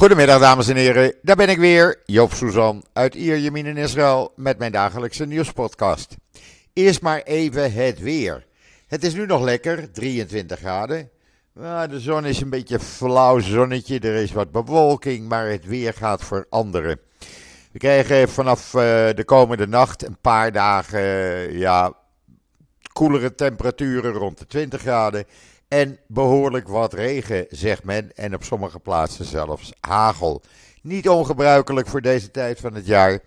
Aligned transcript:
Goedemiddag 0.00 0.40
dames 0.40 0.68
en 0.68 0.76
heren, 0.76 1.14
daar 1.22 1.36
ben 1.36 1.48
ik 1.48 1.58
weer, 1.58 2.02
Joop 2.04 2.32
Suzan 2.32 2.84
uit 2.92 3.14
Ierjemien 3.14 3.66
in 3.66 3.76
Israël 3.76 4.32
met 4.36 4.58
mijn 4.58 4.72
dagelijkse 4.72 5.26
nieuwspodcast. 5.26 6.16
Eerst 6.72 7.02
maar 7.02 7.22
even 7.22 7.72
het 7.72 7.98
weer. 7.98 8.46
Het 8.86 9.04
is 9.04 9.14
nu 9.14 9.26
nog 9.26 9.42
lekker, 9.42 9.92
23 9.92 10.58
graden. 10.58 11.10
De 11.88 12.00
zon 12.00 12.24
is 12.24 12.40
een 12.40 12.50
beetje 12.50 12.78
flauw 12.78 13.38
zonnetje, 13.38 13.98
er 13.98 14.14
is 14.14 14.32
wat 14.32 14.52
bewolking, 14.52 15.28
maar 15.28 15.48
het 15.48 15.64
weer 15.64 15.94
gaat 15.94 16.24
veranderen. 16.24 17.00
We 17.72 17.78
krijgen 17.78 18.28
vanaf 18.28 18.74
uh, 18.74 18.80
de 19.14 19.24
komende 19.24 19.66
nacht 19.66 20.06
een 20.06 20.18
paar 20.20 20.52
dagen, 20.52 21.02
ja, 21.58 21.92
koelere 22.92 23.34
temperaturen 23.34 24.12
rond 24.12 24.38
de 24.38 24.46
20 24.46 24.80
graden. 24.80 25.24
En 25.70 25.98
behoorlijk 26.06 26.68
wat 26.68 26.92
regen, 26.92 27.46
zegt 27.48 27.84
men. 27.84 28.16
En 28.16 28.34
op 28.34 28.44
sommige 28.44 28.78
plaatsen 28.78 29.24
zelfs 29.24 29.72
hagel. 29.80 30.42
Niet 30.82 31.08
ongebruikelijk 31.08 31.86
voor 31.86 32.00
deze 32.00 32.30
tijd 32.30 32.60
van 32.60 32.74
het 32.74 32.86
jaar. 32.86 33.20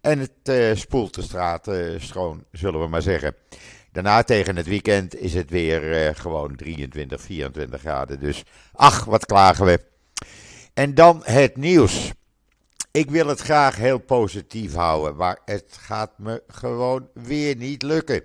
En 0.00 0.18
het 0.18 0.30
uh, 0.44 0.74
spoelt 0.74 1.14
de 1.14 1.22
straat 1.22 1.68
uh, 1.68 2.00
schoon, 2.00 2.44
zullen 2.52 2.80
we 2.80 2.86
maar 2.86 3.02
zeggen. 3.02 3.34
Daarna 3.92 4.22
tegen 4.22 4.56
het 4.56 4.66
weekend 4.66 5.16
is 5.16 5.34
het 5.34 5.50
weer 5.50 6.06
uh, 6.06 6.14
gewoon 6.14 6.56
23, 6.56 7.20
24 7.20 7.80
graden. 7.80 8.20
Dus 8.20 8.44
ach, 8.72 9.04
wat 9.04 9.26
klagen 9.26 9.64
we. 9.64 9.80
En 10.74 10.94
dan 10.94 11.22
het 11.24 11.56
nieuws. 11.56 12.12
Ik 12.90 13.10
wil 13.10 13.26
het 13.26 13.40
graag 13.40 13.76
heel 13.76 13.98
positief 13.98 14.74
houden, 14.74 15.16
maar 15.16 15.38
het 15.44 15.76
gaat 15.80 16.12
me 16.16 16.42
gewoon 16.48 17.08
weer 17.14 17.56
niet 17.56 17.82
lukken. 17.82 18.22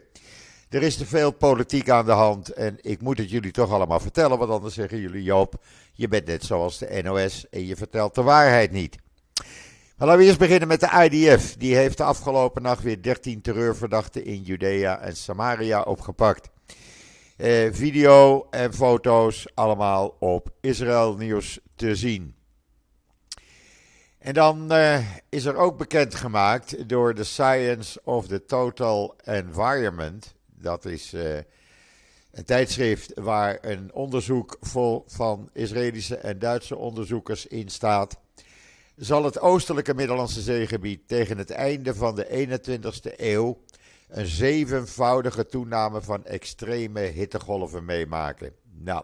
Er 0.69 0.83
is 0.83 0.97
te 0.97 1.05
veel 1.05 1.31
politiek 1.31 1.89
aan 1.89 2.05
de 2.05 2.11
hand 2.11 2.49
en 2.49 2.77
ik 2.81 3.01
moet 3.01 3.17
het 3.17 3.29
jullie 3.29 3.51
toch 3.51 3.71
allemaal 3.71 3.99
vertellen, 3.99 4.37
want 4.37 4.51
anders 4.51 4.73
zeggen 4.73 4.99
jullie 4.99 5.23
Joop, 5.23 5.63
je 5.93 6.07
bent 6.07 6.25
net 6.25 6.43
zoals 6.43 6.77
de 6.77 7.01
NOS 7.03 7.49
en 7.49 7.65
je 7.65 7.75
vertelt 7.75 8.15
de 8.15 8.21
waarheid 8.21 8.71
niet. 8.71 8.95
Maar 9.97 10.07
laten 10.07 10.17
we 10.17 10.25
eerst 10.25 10.39
beginnen 10.39 10.67
met 10.67 10.79
de 10.79 11.09
IDF. 11.09 11.55
Die 11.55 11.75
heeft 11.75 11.97
de 11.97 12.03
afgelopen 12.03 12.61
nacht 12.61 12.83
weer 12.83 13.01
13 13.01 13.41
terreurverdachten 13.41 14.25
in 14.25 14.41
Judea 14.41 14.99
en 14.99 15.15
Samaria 15.15 15.81
opgepakt. 15.81 16.49
Eh, 17.37 17.73
video 17.73 18.47
en 18.49 18.73
foto's 18.73 19.47
allemaal 19.53 20.15
op 20.19 20.49
Israël 20.61 21.15
Nieuws 21.15 21.59
te 21.75 21.95
zien. 21.95 22.35
En 24.19 24.33
dan 24.33 24.73
uh, 24.73 24.99
is 25.29 25.45
er 25.45 25.55
ook 25.55 25.77
bekendgemaakt 25.77 26.89
door 26.89 27.13
de 27.13 27.23
Science 27.23 28.01
of 28.03 28.27
the 28.27 28.45
Total 28.45 29.15
Environment 29.23 30.35
dat 30.59 30.85
is 30.85 31.13
uh, 31.13 31.35
een 32.31 32.45
tijdschrift 32.45 33.11
waar 33.15 33.57
een 33.61 33.93
onderzoek 33.93 34.57
vol 34.61 35.03
van 35.07 35.49
Israëlische 35.53 36.17
en 36.17 36.39
Duitse 36.39 36.75
onderzoekers 36.75 37.47
in 37.47 37.69
staat. 37.69 38.19
Zal 38.95 39.23
het 39.23 39.39
oostelijke 39.39 39.93
Middellandse 39.93 40.41
zeegebied 40.41 41.07
tegen 41.07 41.37
het 41.37 41.49
einde 41.49 41.95
van 41.95 42.15
de 42.15 42.47
21ste 42.47 43.13
eeuw 43.15 43.61
een 44.07 44.25
zevenvoudige 44.25 45.45
toename 45.45 46.01
van 46.01 46.25
extreme 46.25 46.99
hittegolven 46.99 47.85
meemaken? 47.85 48.53
Nou, 48.79 49.03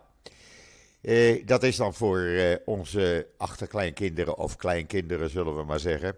eh, 1.02 1.46
dat 1.46 1.64
is 1.64 1.76
dan 1.76 1.94
voor 1.94 2.20
eh, 2.20 2.56
onze 2.66 3.28
achterkleinkinderen 3.38 4.38
of 4.38 4.56
kleinkinderen, 4.56 5.30
zullen 5.30 5.56
we 5.56 5.64
maar 5.64 5.80
zeggen. 5.80 6.18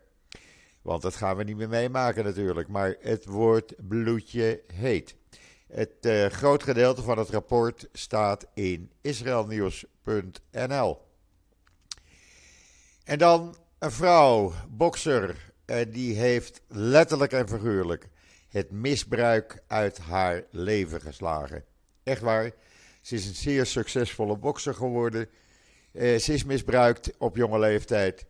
Want 0.81 1.02
dat 1.02 1.16
gaan 1.16 1.38
we 1.38 1.44
niet 1.44 1.58
meer 1.58 1.70
meemaken 1.70 2.23
natuurlijk. 2.23 2.67
Maar 2.67 2.95
het 2.99 3.25
wordt 3.25 3.73
bloedje 3.88 4.61
heet. 4.73 5.16
Het 5.67 5.91
uh, 6.02 6.25
groot 6.25 6.63
gedeelte 6.63 7.02
van 7.02 7.17
het 7.17 7.30
rapport 7.30 7.88
staat 7.94 8.47
in 8.53 8.91
israelnieuws.nl. 9.02 11.02
En 13.03 13.17
dan 13.17 13.55
een 13.80 13.91
vrouw, 13.91 14.53
bokser, 14.69 15.53
uh, 15.66 15.77
die 15.88 16.16
heeft 16.16 16.61
letterlijk 16.67 17.31
en 17.31 17.47
figuurlijk 17.47 18.09
het 18.47 18.71
misbruik 18.71 19.64
uit 19.67 19.98
haar 19.98 20.43
leven 20.49 21.02
geslagen. 21.02 21.64
Echt 22.03 22.21
waar. 22.21 22.52
Ze 23.02 23.15
is 23.15 23.27
een 23.27 23.36
zeer 23.36 23.65
succesvolle 23.65 24.37
bokser 24.37 24.73
geworden. 24.73 25.30
Uh, 25.92 26.20
ze 26.20 26.33
is 26.33 26.43
misbruikt 26.43 27.11
op 27.17 27.36
jonge 27.36 27.59
leeftijd. 27.59 28.26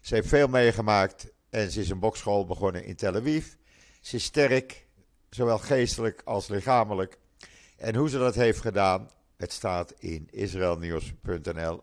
Ze 0.00 0.14
heeft 0.14 0.28
veel 0.28 0.48
meegemaakt 0.48 1.32
en 1.50 1.70
ze 1.70 1.80
is 1.80 1.90
een 1.90 1.98
bokschool 1.98 2.46
begonnen 2.46 2.84
in 2.84 2.96
Tel 2.96 3.14
Aviv. 3.14 3.46
Ze 4.00 4.16
is 4.16 4.24
sterk, 4.24 4.86
zowel 5.30 5.58
geestelijk 5.58 6.22
als 6.24 6.48
lichamelijk. 6.48 7.18
En 7.76 7.94
hoe 7.94 8.08
ze 8.08 8.18
dat 8.18 8.34
heeft 8.34 8.60
gedaan, 8.60 9.10
het 9.36 9.52
staat 9.52 9.94
in 9.98 10.28
israelnieuws.nl. 10.30 11.82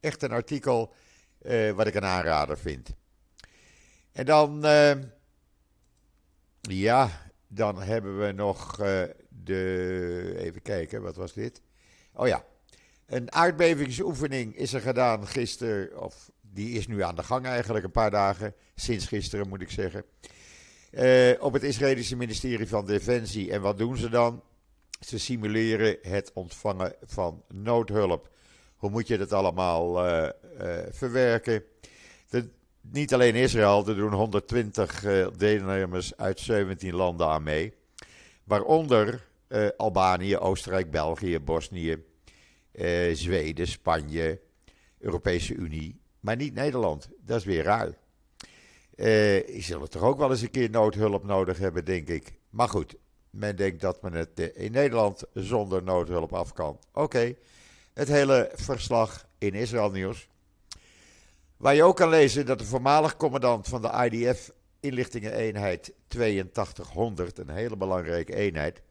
Echt 0.00 0.22
een 0.22 0.30
artikel 0.32 0.94
uh, 1.42 1.72
wat 1.72 1.86
ik 1.86 1.94
een 1.94 2.04
aanrader 2.04 2.58
vind. 2.58 2.94
En 4.12 4.24
dan, 4.24 4.66
uh, 4.66 4.92
ja, 6.60 7.30
dan 7.48 7.82
hebben 7.82 8.18
we 8.18 8.32
nog 8.32 8.80
uh, 8.80 9.02
de, 9.28 10.34
even 10.38 10.62
kijken, 10.62 11.02
wat 11.02 11.16
was 11.16 11.32
dit? 11.32 11.62
Oh 12.12 12.26
ja, 12.26 12.44
een 13.06 13.32
aardbevingsoefening 13.32 14.56
is 14.56 14.72
er 14.72 14.80
gedaan 14.80 15.26
gisteren, 15.26 16.02
of 16.02 16.30
die 16.40 16.78
is 16.78 16.86
nu 16.86 17.02
aan 17.02 17.14
de 17.14 17.22
gang 17.22 17.46
eigenlijk, 17.46 17.84
een 17.84 17.90
paar 17.90 18.10
dagen, 18.10 18.54
sinds 18.74 19.06
gisteren 19.06 19.48
moet 19.48 19.60
ik 19.60 19.70
zeggen. 19.70 20.04
Uh, 20.96 21.32
op 21.38 21.52
het 21.52 21.62
Israëlische 21.62 22.16
ministerie 22.16 22.68
van 22.68 22.86
Defensie. 22.86 23.52
En 23.52 23.60
wat 23.60 23.78
doen 23.78 23.96
ze 23.96 24.08
dan? 24.08 24.42
Ze 25.00 25.18
simuleren 25.18 25.98
het 26.02 26.30
ontvangen 26.34 26.94
van 27.02 27.42
noodhulp. 27.48 28.30
Hoe 28.76 28.90
moet 28.90 29.06
je 29.06 29.18
dat 29.18 29.32
allemaal 29.32 30.06
uh, 30.06 30.28
uh, 30.60 30.76
verwerken? 30.90 31.64
Niet 32.80 33.14
alleen 33.14 33.34
Israël, 33.34 33.88
er 33.88 33.94
doen 33.94 34.12
120 34.12 35.04
deelnemers 35.36 36.16
uit 36.16 36.40
17 36.40 36.94
landen 36.94 37.26
aan 37.26 37.42
mee. 37.42 37.74
Waaronder 38.44 39.26
Albanië, 39.76 40.36
Oostenrijk, 40.36 40.90
België, 40.90 41.38
Bosnië, 41.40 42.04
Zweden, 43.12 43.66
Spanje, 43.66 44.40
Europese 44.98 45.54
Unie. 45.54 46.00
Maar 46.20 46.36
niet 46.36 46.54
Nederland. 46.54 47.08
Dat 47.20 47.38
is 47.38 47.44
weer 47.44 47.62
raar. 47.62 47.94
Uh, 48.96 49.48
je 49.48 49.60
zullen 49.60 49.90
toch 49.90 50.02
ook 50.02 50.18
wel 50.18 50.30
eens 50.30 50.40
een 50.40 50.50
keer 50.50 50.70
noodhulp 50.70 51.24
nodig 51.24 51.58
hebben, 51.58 51.84
denk 51.84 52.08
ik. 52.08 52.32
Maar 52.50 52.68
goed, 52.68 52.94
men 53.30 53.56
denkt 53.56 53.80
dat 53.80 54.02
men 54.02 54.12
het 54.12 54.40
eh, 54.40 54.64
in 54.64 54.72
Nederland 54.72 55.24
zonder 55.32 55.82
noodhulp 55.82 56.32
af 56.32 56.52
kan. 56.52 56.78
Oké, 56.92 57.34
het 57.94 58.08
hele 58.08 58.50
verslag 58.54 59.26
in 59.38 59.54
Israël 59.54 59.90
Nieuws. 59.90 60.28
Waar 61.56 61.74
je 61.74 61.82
ook 61.82 61.96
kan 61.96 62.08
lezen 62.08 62.46
dat 62.46 62.58
de 62.58 62.64
voormalig 62.64 63.16
commandant 63.16 63.68
van 63.68 63.82
de 63.82 64.10
IDF 64.10 64.52
inlichtingeneenheid 64.80 65.92
8200, 66.08 67.38
een 67.38 67.50
hele 67.50 67.76
belangrijke 67.76 68.34
eenheid, 68.34 68.82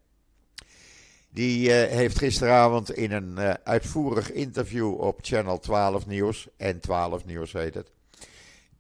die 1.30 1.68
uh, 1.68 1.74
heeft 1.92 2.18
gisteravond 2.18 2.92
in 2.92 3.12
een 3.12 3.40
uitvoerig 3.64 4.32
interview 4.32 5.00
op 5.00 5.20
Channel 5.22 5.60
12 5.60 6.06
Nieuws, 6.06 6.48
en 6.58 6.80
12 6.80 7.26
Nieuws 7.26 7.54
heet 7.54 7.74
het, 7.74 7.92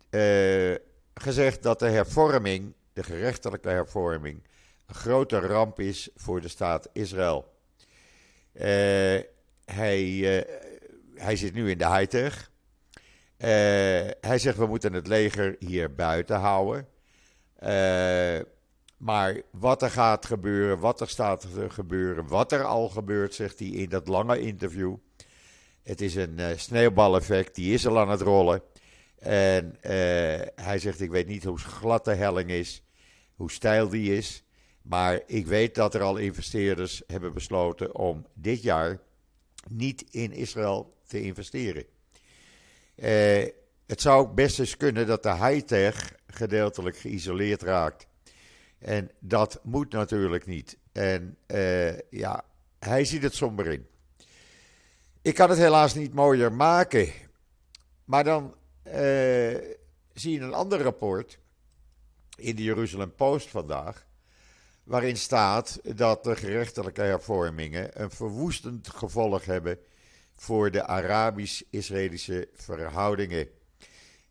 uh, 0.09 0.75
gezegd 1.21 1.63
dat 1.63 1.79
de 1.79 1.89
hervorming, 1.89 2.73
de 2.93 3.03
gerechtelijke 3.03 3.69
hervorming, 3.69 4.43
een 4.85 4.95
grote 4.95 5.39
ramp 5.39 5.79
is 5.79 6.09
voor 6.15 6.41
de 6.41 6.47
staat 6.47 6.89
Israël. 6.93 7.53
Uh, 8.53 8.61
hij, 9.65 10.03
uh, 10.05 10.41
hij 11.15 11.35
zit 11.35 11.53
nu 11.53 11.69
in 11.69 11.77
de 11.77 11.87
high-tech. 11.87 12.51
Uh, 13.37 13.47
hij 14.21 14.37
zegt 14.37 14.57
we 14.57 14.65
moeten 14.65 14.93
het 14.93 15.07
leger 15.07 15.55
hier 15.59 15.95
buiten 15.95 16.39
houden. 16.39 16.87
maar 18.97 19.41
wat 19.51 19.81
er 19.81 19.89
gaat 19.89 20.25
gebeuren, 20.25 20.79
wat 20.79 21.01
er 21.01 21.09
staat 21.09 21.41
te 21.41 21.69
gebeuren, 21.69 22.27
wat 22.27 22.51
er 22.51 22.63
al 22.63 22.89
gebeurt, 22.89 23.33
zegt 23.33 23.59
hij 23.59 23.67
in 23.67 23.89
dat 23.89 24.07
lange 24.07 24.39
interview. 24.39 24.95
Het 25.83 26.01
is 26.01 26.15
een 26.15 26.39
sneeuwbaleffect, 26.55 27.55
die 27.55 27.73
is 27.73 27.87
al 27.87 27.99
aan 27.99 28.09
het 28.09 28.21
rollen. 28.21 28.61
En 29.19 29.65
uh, 29.65 29.91
hij 30.55 30.79
zegt: 30.79 31.01
Ik 31.01 31.09
weet 31.09 31.27
niet 31.27 31.43
hoe 31.43 31.57
glad 31.57 32.05
de 32.05 32.15
helling 32.15 32.49
is, 32.49 32.83
hoe 33.35 33.51
steil 33.51 33.89
die 33.89 34.17
is. 34.17 34.43
Maar 34.81 35.21
ik 35.25 35.47
weet 35.47 35.75
dat 35.75 35.93
er 35.93 36.01
al 36.01 36.17
investeerders 36.17 37.03
hebben 37.07 37.33
besloten 37.33 37.95
om 37.95 38.25
dit 38.33 38.61
jaar 38.61 38.99
niet 39.69 40.05
in 40.11 40.31
Israël 40.31 40.97
te 41.07 41.21
investeren. 41.21 41.85
Uh, 42.95 43.47
het 43.85 44.01
zou 44.01 44.21
ook 44.21 44.35
best 44.35 44.59
eens 44.59 44.77
kunnen 44.77 45.07
dat 45.07 45.23
de 45.23 45.35
high-tech 45.35 46.13
gedeeltelijk 46.27 46.97
geïsoleerd 46.97 47.61
raakt. 47.61 48.07
En 48.79 49.11
dat 49.19 49.59
moet 49.63 49.91
natuurlijk 49.91 50.45
niet. 50.45 50.77
En 50.91 51.37
uh, 51.47 51.99
ja, 52.09 52.43
hij 52.79 53.05
ziet 53.05 53.23
het 53.23 53.35
somber 53.35 53.67
in. 53.67 53.87
Ik 55.21 55.35
kan 55.35 55.49
het 55.49 55.59
helaas 55.59 55.93
niet 55.93 56.13
mooier 56.13 56.53
maken. 56.53 57.09
Maar 58.03 58.23
dan 58.23 58.55
zie 60.13 60.31
je 60.31 60.39
een 60.39 60.53
ander 60.53 60.81
rapport 60.81 61.39
in 62.37 62.55
de 62.55 62.63
Jeruzalem 62.63 63.15
Post 63.15 63.49
vandaag. 63.49 64.05
Waarin 64.83 65.17
staat 65.17 65.79
dat 65.95 66.23
de 66.23 66.35
gerechtelijke 66.35 67.01
hervormingen 67.01 68.01
een 68.01 68.11
verwoestend 68.11 68.89
gevolg 68.89 69.45
hebben 69.45 69.79
voor 70.35 70.71
de 70.71 70.85
Arabisch-Israëlische 70.85 72.47
verhoudingen. 72.53 73.47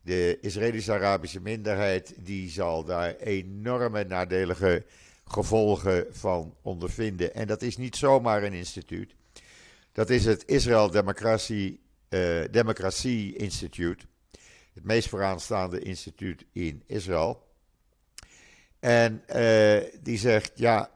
De 0.03 0.39
Israëlisch-Arabische 0.41 1.41
minderheid 1.41 2.15
die 2.19 2.51
zal 2.51 2.85
daar 2.85 3.17
enorme 3.17 4.05
nadelige 4.05 4.85
gevolgen 5.27 6.07
van 6.11 6.55
ondervinden. 6.63 7.35
En 7.35 7.47
dat 7.47 7.63
is 7.63 7.77
niet 7.77 7.97
zomaar 7.97 8.43
een 8.43 8.53
instituut. 8.53 9.15
Dat 9.93 10.11
is 10.11 10.25
het 10.25 10.47
Israël 10.47 10.91
Democratie, 10.91 11.81
uh, 12.09 12.45
Democratie 12.51 13.37
Institute. 13.37 14.05
Het 14.75 14.85
meest 14.85 15.09
vooraanstaande 15.09 15.79
instituut 15.79 16.45
in 16.53 16.83
Israël. 16.87 17.43
En 18.81 19.23
uh, 19.37 19.81
die 20.03 20.19
zegt, 20.19 20.53
ja, 20.55 20.91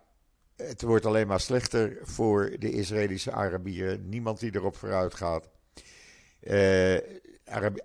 het 0.57 0.83
wordt 0.83 1.07
alleen 1.07 1.27
maar 1.27 1.41
slechter 1.41 1.99
voor 2.03 2.57
de 2.59 2.71
Israëlische 2.71 3.33
Arabieren. 3.33 4.09
Niemand 4.09 4.41
die 4.41 4.55
erop 4.55 4.77
vooruit 4.77 5.15
gaat. 5.15 5.49
Uh, 6.41 6.97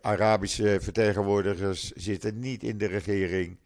Arabische 0.02 0.78
vertegenwoordigers 0.82 1.92
zitten 1.92 2.40
niet 2.40 2.64
in 2.64 2.78
de 2.78 2.86
regering. 2.86 3.58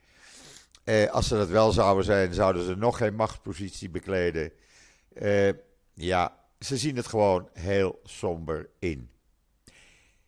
Uh, 0.84 1.10
als 1.10 1.28
ze 1.28 1.36
dat 1.36 1.50
wel 1.50 1.72
zouden 1.72 2.06
zijn, 2.06 2.34
zouden 2.34 2.64
ze 2.64 2.76
nog 2.76 2.98
geen 2.98 3.16
machtspositie 3.16 3.90
bekleden. 3.90 4.52
Ja, 5.94 6.38
ze 6.60 6.78
zien 6.78 6.96
het 6.96 7.08
gewoon 7.08 7.50
heel 7.54 8.00
somber 8.04 8.70
in. 8.80 9.10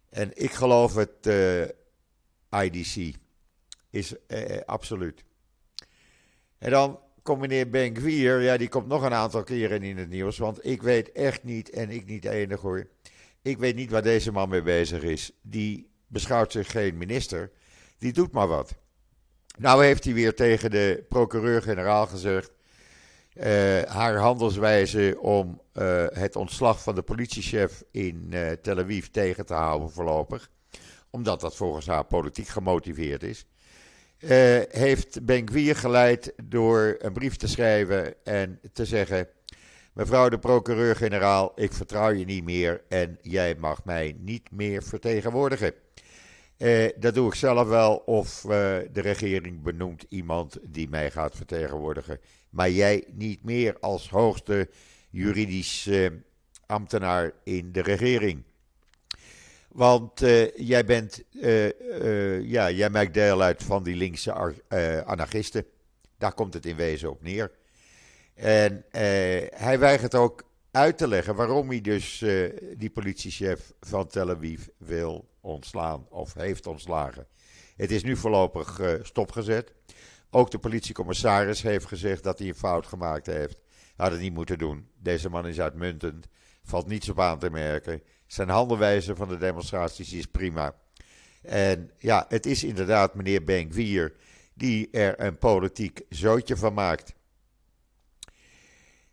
En 0.10 0.32
ik 0.34 0.52
geloof 0.52 0.96
het 0.96 1.30
IDC 2.52 3.16
is 3.90 4.14
absoluut. 4.66 5.24
En 6.58 6.72
dan 6.72 7.00
komt 7.24 7.42
meneer 7.42 7.70
Ben-Gvir, 7.70 8.42
ja, 8.42 8.58
die 8.58 8.70
komt 8.70 8.88
nog 8.88 9.04
een 9.04 9.14
aantal 9.14 9.44
keren 9.44 9.84
in 9.84 9.98
het 9.98 10.10
nieuws. 10.10 10.38
Want 10.38 10.66
ik 10.66 10.82
weet 10.82 11.12
echt 11.12 11.44
niet, 11.44 11.70
en 11.70 11.90
ik 11.90 12.06
niet 12.06 12.26
enig 12.26 12.62
hoor. 12.62 12.88
Ik 13.42 13.58
weet 13.58 13.76
niet 13.76 13.92
waar 13.92 14.02
deze 14.02 14.32
man 14.32 14.50
mee 14.50 14.62
bezig 14.62 15.04
is. 15.04 15.32
Die 15.42 15.90
beschouwt 16.08 16.52
zich 16.52 16.72
geen 16.72 16.98
minister. 16.98 17.52
Die 17.98 18.14
doet 18.14 18.32
maar 18.32 18.48
wat. 18.48 18.76
Nou 19.58 19.86
heeft 19.86 20.04
hij 20.04 20.14
weer 20.14 20.36
tegen 20.36 20.72
de 20.72 21.06
procureur-generaal 21.10 22.08
gezegd. 22.08 22.52
Uh, 23.34 23.44
haar 23.82 24.16
handelswijze 24.16 25.18
om 25.20 25.62
het 26.14 26.36
ontslag 26.36 26.84
van 26.84 26.96
de 26.96 27.02
politiechef 27.02 27.84
in 27.92 28.34
Tel 28.62 28.80
Aviv 28.80 29.06
tegen 29.06 29.46
te 29.46 29.54
houden 29.54 29.92
voorlopig. 29.92 30.50
Omdat 31.12 31.40
dat 31.42 31.56
volgens 31.56 31.88
haar 31.88 32.06
politiek 32.06 32.48
gemotiveerd 32.48 33.24
is. 33.24 33.46
heeft 34.70 35.26
Ben 35.26 35.76
geleid 35.76 36.34
door 36.44 36.96
een 37.00 37.14
brief 37.14 37.36
te 37.36 37.48
schrijven 37.48 38.26
en 38.26 38.60
te 38.74 38.86
zeggen. 38.86 39.28
Mevrouw 39.94 40.30
de 40.30 40.40
procureur-generaal, 40.40 41.52
ik 41.56 41.74
vertrouw 41.74 42.12
je 42.12 42.26
niet 42.26 42.44
meer 42.44 42.82
en 42.90 43.18
jij 43.22 43.56
mag 43.56 43.86
mij 43.86 44.16
niet 44.20 44.52
meer 44.52 44.84
vertegenwoordigen. 44.84 45.74
Eh, 46.60 46.90
dat 47.00 47.14
doe 47.14 47.28
ik 47.28 47.36
zelf 47.36 47.68
wel, 47.68 47.96
of 47.96 48.44
uh, 48.44 48.50
de 48.92 49.02
regering 49.02 49.62
benoemt 49.62 50.06
iemand 50.10 50.58
die 50.64 50.90
mij 50.90 51.12
gaat 51.12 51.36
vertegenwoordigen. 51.36 52.20
Maar 52.50 52.70
jij 52.70 53.04
niet 53.12 53.44
meer 53.44 53.80
als 53.80 54.10
hoogste 54.10 54.70
juridisch 55.10 55.88
uh, 55.88 56.10
ambtenaar 56.66 57.32
in 57.44 57.72
de 57.72 57.82
regering. 57.82 58.44
Want 59.72 60.22
uh, 60.22 60.58
jij 60.58 60.86
bent, 60.86 61.24
ja, 62.42 62.72
jij 62.72 62.90
maakt 62.90 63.14
deel 63.14 63.42
uit 63.42 63.64
van 63.64 63.84
die 63.84 63.96
linkse 63.96 64.56
anarchisten. 65.06 65.66
Daar 66.18 66.34
komt 66.34 66.54
het 66.54 66.66
in 66.66 66.76
wezen 66.76 67.10
op 67.10 67.22
neer. 67.22 67.52
En 68.34 68.86
hij 69.56 69.80
weigert 69.80 70.16
ook 70.16 70.44
uit 70.72 70.98
te 70.98 71.08
leggen 71.08 71.36
waarom 71.36 71.70
hij 71.70 71.82
dus 71.82 72.26
die 72.78 72.90
politiechef 72.90 73.74
van 73.80 74.08
Tel 74.08 74.30
Aviv 74.30 74.68
wil 74.78 75.30
ontslaan 75.42 76.06
of 76.10 76.34
heeft 76.34 76.68
ontslagen. 76.68 77.28
Het 77.76 77.92
is 77.92 78.04
nu 78.04 78.16
voorlopig 78.18 78.82
stopgezet. 79.02 79.74
Ook 80.30 80.52
de 80.52 80.60
politiecommissaris 80.60 81.62
heeft 81.62 81.86
gezegd 81.86 82.24
dat 82.24 82.40
hij 82.40 82.48
een 82.48 82.56
fout 82.56 82.88
gemaakt 82.88 83.26
heeft. 83.26 83.58
Had 83.96 84.12
het 84.12 84.20
niet 84.20 84.34
moeten 84.34 84.58
doen. 84.58 84.90
Deze 84.98 85.30
man 85.30 85.48
is 85.48 85.60
uitmuntend. 85.60 86.28
Valt 86.64 86.88
niets 86.88 87.10
op 87.10 87.20
aan 87.20 87.40
te 87.40 87.50
merken. 87.50 88.04
Zijn 88.30 88.50
handelwijze 88.50 89.16
van 89.16 89.28
de 89.28 89.38
demonstraties 89.38 90.14
is 90.14 90.26
prima. 90.26 90.76
En 91.42 91.92
ja, 91.98 92.26
het 92.28 92.46
is 92.46 92.64
inderdaad 92.64 93.16
meneer 93.16 93.44
Benkwier 93.44 94.14
die 94.54 94.90
er 94.92 95.20
een 95.20 95.38
politiek 95.38 96.02
zootje 96.10 96.58
van 96.58 96.74
maakt. 96.74 97.14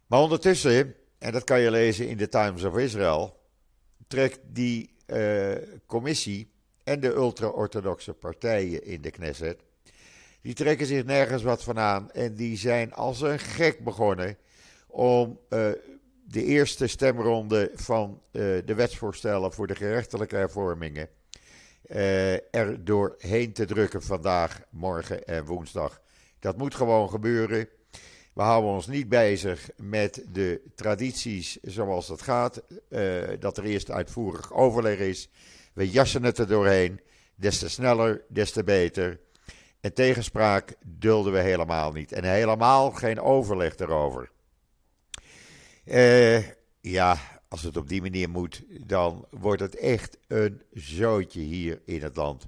Maar 0.06 0.20
ondertussen, 0.20 0.94
en 1.18 1.32
dat 1.32 1.44
kan 1.44 1.60
je 1.60 1.70
lezen 1.70 2.08
in 2.08 2.16
de 2.16 2.28
Times 2.28 2.62
of 2.62 2.78
Israel, 2.78 3.40
trekt 4.06 4.38
die 4.42 4.90
uh, 5.06 5.52
commissie 5.86 6.50
en 6.84 7.00
de 7.00 7.14
ultra-orthodoxe 7.14 8.12
partijen 8.12 8.84
in 8.84 9.02
de 9.02 9.10
Knesset, 9.10 9.60
die 10.40 10.54
trekken 10.54 10.86
zich 10.86 11.04
nergens 11.04 11.42
wat 11.42 11.62
van 11.62 11.78
aan 11.78 12.10
en 12.10 12.34
die 12.34 12.56
zijn 12.56 12.92
als 12.92 13.20
een 13.20 13.38
gek 13.38 13.84
begonnen 13.84 14.36
om 14.86 15.40
uh, 15.50 15.70
de 16.28 16.44
eerste 16.44 16.86
stemronde 16.86 17.70
van 17.74 18.20
uh, 18.32 18.42
de 18.64 18.74
wetsvoorstellen 18.74 19.52
voor 19.52 19.66
de 19.66 19.74
gerechtelijke 19.74 20.36
hervormingen 20.36 21.08
er 22.50 22.84
doorheen 22.84 23.52
te 23.52 23.64
drukken 23.64 24.02
vandaag, 24.02 24.60
morgen 24.70 25.24
en 25.24 25.44
woensdag. 25.44 26.00
Dat 26.38 26.56
moet 26.56 26.74
gewoon 26.74 27.10
gebeuren. 27.10 27.68
We 28.34 28.42
houden 28.42 28.70
ons 28.70 28.86
niet 28.86 29.08
bezig 29.08 29.70
met 29.76 30.24
de 30.32 30.60
tradities 30.74 31.58
zoals 31.62 32.06
dat 32.06 32.22
gaat. 32.22 32.62
Uh, 32.88 33.22
dat 33.38 33.56
er 33.56 33.64
eerst 33.64 33.90
uitvoerig 33.90 34.52
overleg 34.52 34.98
is. 34.98 35.28
We 35.72 35.90
jassen 35.90 36.24
het 36.24 36.38
er 36.38 36.46
doorheen. 36.46 37.00
Des 37.34 37.58
te 37.58 37.68
sneller, 37.68 38.24
des 38.28 38.50
te 38.50 38.64
beter. 38.64 39.20
En 39.80 39.94
tegenspraak 39.94 40.74
dulden 40.86 41.32
we 41.32 41.38
helemaal 41.38 41.92
niet. 41.92 42.12
En 42.12 42.24
helemaal 42.24 42.90
geen 42.90 43.20
overleg 43.20 43.76
erover. 43.76 44.30
Uh, 45.86 46.42
ja, 46.80 47.18
als 47.48 47.62
het 47.62 47.76
op 47.76 47.88
die 47.88 48.02
manier 48.02 48.30
moet, 48.30 48.62
dan 48.68 49.26
wordt 49.30 49.60
het 49.60 49.76
echt 49.76 50.18
een 50.26 50.62
zootje 50.72 51.40
hier 51.40 51.80
in 51.84 52.02
het 52.02 52.16
land. 52.16 52.46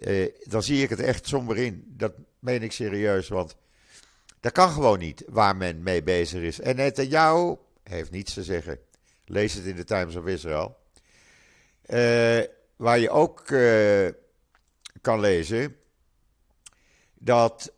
Uh, 0.00 0.28
dan 0.44 0.62
zie 0.62 0.82
ik 0.82 0.90
het 0.90 1.00
echt 1.00 1.28
somber 1.28 1.56
in. 1.56 1.84
Dat 1.86 2.12
meen 2.38 2.62
ik 2.62 2.72
serieus, 2.72 3.28
want 3.28 3.56
dat 4.40 4.52
kan 4.52 4.70
gewoon 4.70 4.98
niet 4.98 5.24
waar 5.28 5.56
men 5.56 5.82
mee 5.82 6.02
bezig 6.02 6.42
is. 6.42 6.60
En 6.60 6.76
Netanyahu 6.76 7.56
heeft 7.82 8.10
niets 8.10 8.34
te 8.34 8.42
zeggen. 8.42 8.78
Lees 9.24 9.54
het 9.54 9.64
in 9.64 9.76
de 9.76 9.84
Times 9.84 10.16
of 10.16 10.26
Israel. 10.26 10.76
Uh, 11.86 12.40
waar 12.76 12.98
je 12.98 13.10
ook 13.10 13.46
kan 15.00 15.20
lezen 15.20 15.76
dat, 17.14 17.72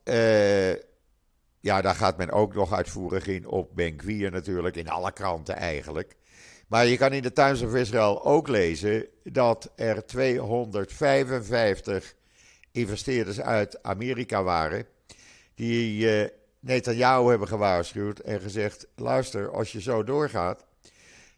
ja, 1.65 1.81
daar 1.81 1.95
gaat 1.95 2.17
men 2.17 2.31
ook 2.31 2.55
nog 2.55 2.73
uitvoerig 2.73 3.27
in 3.27 3.47
op 3.47 3.71
Ben 3.75 3.97
natuurlijk, 4.31 4.77
in 4.77 4.89
alle 4.89 5.13
kranten 5.13 5.57
eigenlijk. 5.57 6.17
Maar 6.69 6.87
je 6.87 6.97
kan 6.97 7.13
in 7.13 7.23
de 7.23 7.33
Times 7.33 7.63
of 7.63 7.75
Israel 7.75 8.25
ook 8.25 8.49
lezen 8.49 9.07
dat 9.23 9.73
er 9.77 10.07
255 10.07 12.15
investeerders 12.73 13.41
uit 13.41 13.83
Amerika 13.83 14.43
waren 14.43 14.87
die 15.55 16.31
Netanyahu 16.61 17.29
hebben 17.29 17.49
gewaarschuwd 17.49 18.19
en 18.19 18.41
gezegd: 18.41 18.87
luister, 18.97 19.51
als 19.51 19.73
je 19.73 19.81
zo 19.81 20.05
doorgaat, 20.05 20.65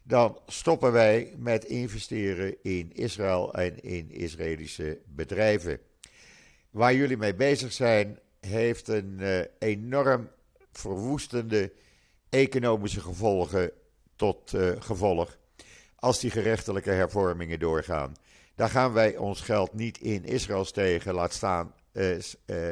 dan 0.03 0.39
stoppen 0.47 0.91
wij 0.91 1.33
met 1.37 1.65
investeren 1.65 2.55
in 2.63 2.91
Israël 2.93 3.53
en 3.53 3.83
in 3.83 4.11
Israëlische 4.11 4.99
bedrijven. 5.05 5.79
Waar 6.69 6.93
jullie 6.93 7.17
mee 7.17 7.35
bezig 7.35 7.73
zijn, 7.73 8.19
heeft 8.47 8.87
een 8.87 9.17
uh, 9.19 9.39
enorm 9.59 10.29
verwoestende 10.71 11.71
economische 12.29 13.01
gevolgen 13.01 13.71
tot 14.15 14.53
uh, 14.53 14.71
gevolg 14.79 15.37
als 15.95 16.19
die 16.19 16.31
gerechtelijke 16.31 16.89
hervormingen 16.89 17.59
doorgaan. 17.59 18.13
Daar 18.55 18.69
gaan 18.69 18.93
wij 18.93 19.17
ons 19.17 19.41
geld 19.41 19.73
niet 19.73 19.97
in 19.97 20.25
Israël 20.25 20.65
steken, 20.65 21.13
laat 21.13 21.33
staan, 21.33 21.73
uh, 21.93 22.19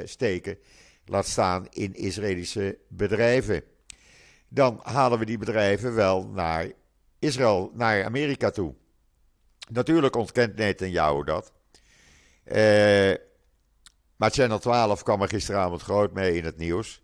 steken 0.05 0.57
laat 1.05 1.27
staan 1.27 1.67
in 1.69 1.93
Israëlische 1.93 2.77
bedrijven. 2.87 3.63
Dan 4.47 4.79
halen 4.83 5.19
we 5.19 5.25
die 5.25 5.37
bedrijven 5.37 5.95
wel 5.95 6.27
naar 6.27 6.71
Israël, 7.19 7.71
naar 7.73 8.03
Amerika 8.05 8.49
toe. 8.49 8.73
Natuurlijk 9.69 10.15
ontkent 10.15 10.55
Netanyahu 10.55 11.23
dat. 11.23 11.53
Uh, 12.45 13.13
maar 14.15 14.31
Channel 14.31 14.59
12 14.59 15.03
kwam 15.03 15.21
er 15.21 15.27
gisteravond 15.27 15.81
groot 15.81 16.13
mee 16.13 16.35
in 16.35 16.45
het 16.45 16.57
nieuws. 16.57 17.03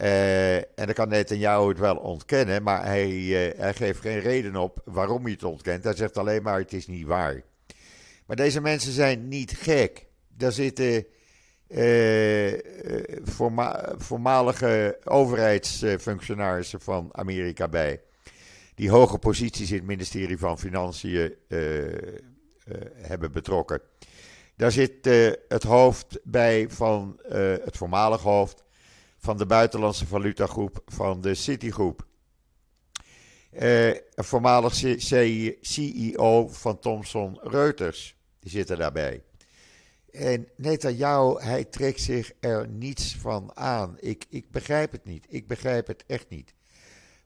Uh, 0.00 0.56
en 0.56 0.64
dan 0.74 0.92
kan 0.92 1.08
Netanyahu 1.08 1.68
het 1.68 1.78
wel 1.78 1.96
ontkennen, 1.96 2.62
maar 2.62 2.84
hij, 2.84 3.10
uh, 3.10 3.58
hij 3.58 3.74
geeft 3.74 4.00
geen 4.00 4.20
reden 4.20 4.56
op 4.56 4.80
waarom 4.84 5.22
hij 5.22 5.32
het 5.32 5.44
ontkent. 5.44 5.84
Hij 5.84 5.94
zegt 5.94 6.18
alleen 6.18 6.42
maar: 6.42 6.58
het 6.58 6.72
is 6.72 6.86
niet 6.86 7.06
waar. 7.06 7.42
Maar 8.26 8.36
deze 8.36 8.60
mensen 8.60 8.92
zijn 8.92 9.28
niet 9.28 9.52
gek. 9.52 10.06
Daar 10.36 10.52
zitten 10.52 11.06
uh, 11.68 12.52
voormalige 13.96 14.98
overheidsfunctionarissen 15.04 16.80
van 16.80 17.08
Amerika 17.12 17.68
bij. 17.68 18.00
die 18.74 18.90
hoge 18.90 19.18
posities 19.18 19.70
in 19.70 19.76
het 19.76 19.86
ministerie 19.86 20.38
van 20.38 20.58
Financiën 20.58 21.34
hebben 22.96 23.32
betrokken. 23.32 23.80
Daar 24.62 24.72
zit 24.72 25.04
het 25.48 25.62
hoofd 25.62 26.18
bij 26.24 26.70
van 26.70 27.20
het 27.64 27.76
voormalig 27.76 28.20
hoofd 28.20 28.64
van 29.18 29.36
de 29.36 29.46
buitenlandse 29.46 30.06
valutagroep 30.06 30.82
van 30.86 31.20
de 31.20 31.34
Citigroep. 31.34 32.06
Uh, 33.52 33.88
een 33.88 34.02
voormalig 34.14 34.74
CEO 35.60 36.48
van 36.48 36.78
Thomson 36.78 37.38
Reuters, 37.40 38.16
die 38.40 38.50
zit 38.50 38.70
er 38.70 38.76
daarbij. 38.76 39.22
En 40.10 40.48
Netanyahu, 40.56 41.42
hij 41.42 41.64
trekt 41.64 42.00
zich 42.00 42.32
er 42.40 42.68
niets 42.68 43.16
van 43.16 43.56
aan. 43.56 43.96
Ik, 44.00 44.24
ik 44.28 44.50
begrijp 44.50 44.92
het 44.92 45.04
niet. 45.04 45.26
Ik 45.28 45.46
begrijp 45.46 45.86
het 45.86 46.04
echt 46.06 46.28
niet. 46.28 46.54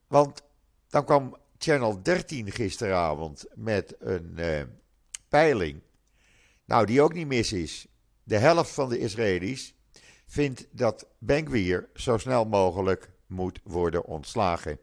Want 0.07 0.43
dan 0.89 1.05
kwam 1.05 1.37
Channel 1.59 2.03
13 2.03 2.51
gisteravond 2.51 3.47
met 3.55 3.95
een 3.99 4.39
peiling. 5.29 5.81
Nou, 6.67 6.87
die 6.87 7.03
ook 7.03 7.13
niet 7.13 7.27
mis 7.27 7.53
is. 7.53 7.87
De 8.23 8.39
helft 8.39 8.71
van 8.71 8.89
de 8.89 8.99
Israëli's 8.99 9.75
vindt 10.27 10.67
dat 10.71 11.07
Benkwier 11.19 11.89
zo 11.95 12.19
snel 12.19 12.45
mogelijk 12.45 13.11
moet 13.27 13.61
worden 13.65 14.05
ontslagen. 14.05 14.79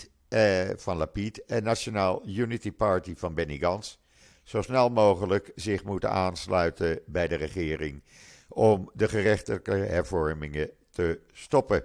van 0.77 0.97
Lapid 0.97 1.45
en 1.45 1.63
Nationaal 1.63 2.29
Unity 2.29 2.73
Party 2.73 3.15
van 3.17 3.35
Benny 3.35 3.59
Gans 3.59 3.99
zo 4.43 4.63
snel 4.63 4.89
mogelijk 4.89 5.53
zich 5.55 5.85
moeten 5.85 6.11
aansluiten 6.11 7.01
bij 7.07 7.29
de 7.29 7.35
regering 7.35 8.03
om 8.49 8.91
de 8.95 9.09
gerechtelijke 9.09 9.73
hervormingen 9.73 10.71
te 10.91 11.21
stoppen. 11.33 11.85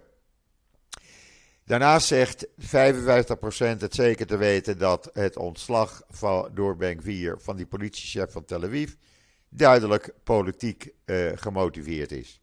Daarnaast 1.66 2.08
zegt 2.08 2.48
55% 2.48 2.48
het 3.58 3.96
zeker 3.96 4.26
te 4.26 4.38
weten 4.38 4.78
dat 4.78 5.10
het 5.14 5.38
ontslag 5.38 6.04
van, 6.10 6.50
door 6.54 6.76
Bank 6.76 7.02
4 7.02 7.38
van 7.40 7.56
die 7.56 7.66
politiechef 7.66 8.32
van 8.32 8.46
Tel 8.46 8.64
Aviv 8.64 8.94
duidelijk 9.50 10.14
politiek 10.24 10.90
uh, 11.06 11.32
gemotiveerd 11.36 12.12
is. 12.12 12.42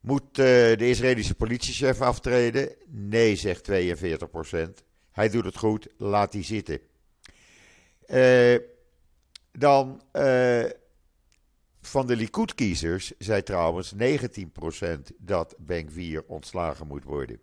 Moet 0.00 0.22
uh, 0.28 0.36
de 0.36 0.88
Israëlische 0.88 1.34
politiechef 1.34 2.00
aftreden? 2.00 2.74
Nee, 2.86 3.36
zegt 3.36 3.70
42%. 3.70 3.74
Hij 5.12 5.28
doet 5.28 5.44
het 5.44 5.56
goed, 5.56 5.88
laat 5.96 6.32
hij 6.32 6.42
zitten. 6.42 6.80
Uh, 8.06 8.56
dan 9.52 10.02
van 11.80 12.06
de 12.06 12.16
Likud-kiezers 12.16 13.12
zei 13.18 13.42
trouwens 13.42 13.94
19% 13.94 13.96
dat 15.18 15.54
4 15.66 16.24
ontslagen 16.26 16.86
moet 16.86 17.04
worden. 17.04 17.40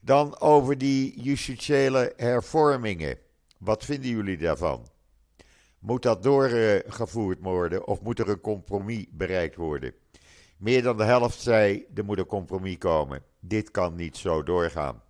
Dan 0.00 0.40
over 0.40 0.78
die 0.78 1.20
justitiële 1.20 2.12
hervormingen. 2.16 3.18
Wat 3.58 3.84
vinden 3.84 4.10
jullie 4.10 4.38
daarvan? 4.38 4.88
Moet 5.78 6.02
dat 6.02 6.22
doorgevoerd 6.22 7.38
worden 7.40 7.86
of 7.86 8.02
moet 8.02 8.18
er 8.18 8.28
een 8.28 8.40
compromis 8.40 9.06
bereikt 9.10 9.56
worden? 9.56 9.94
Meer 10.56 10.82
dan 10.82 10.96
de 10.96 11.04
helft 11.04 11.40
zei 11.40 11.86
er 11.94 12.04
moet 12.04 12.18
een 12.18 12.26
compromis 12.26 12.78
komen. 12.78 13.22
Dit 13.40 13.70
kan 13.70 13.94
niet 13.94 14.16
zo 14.16 14.42
doorgaan. 14.42 15.02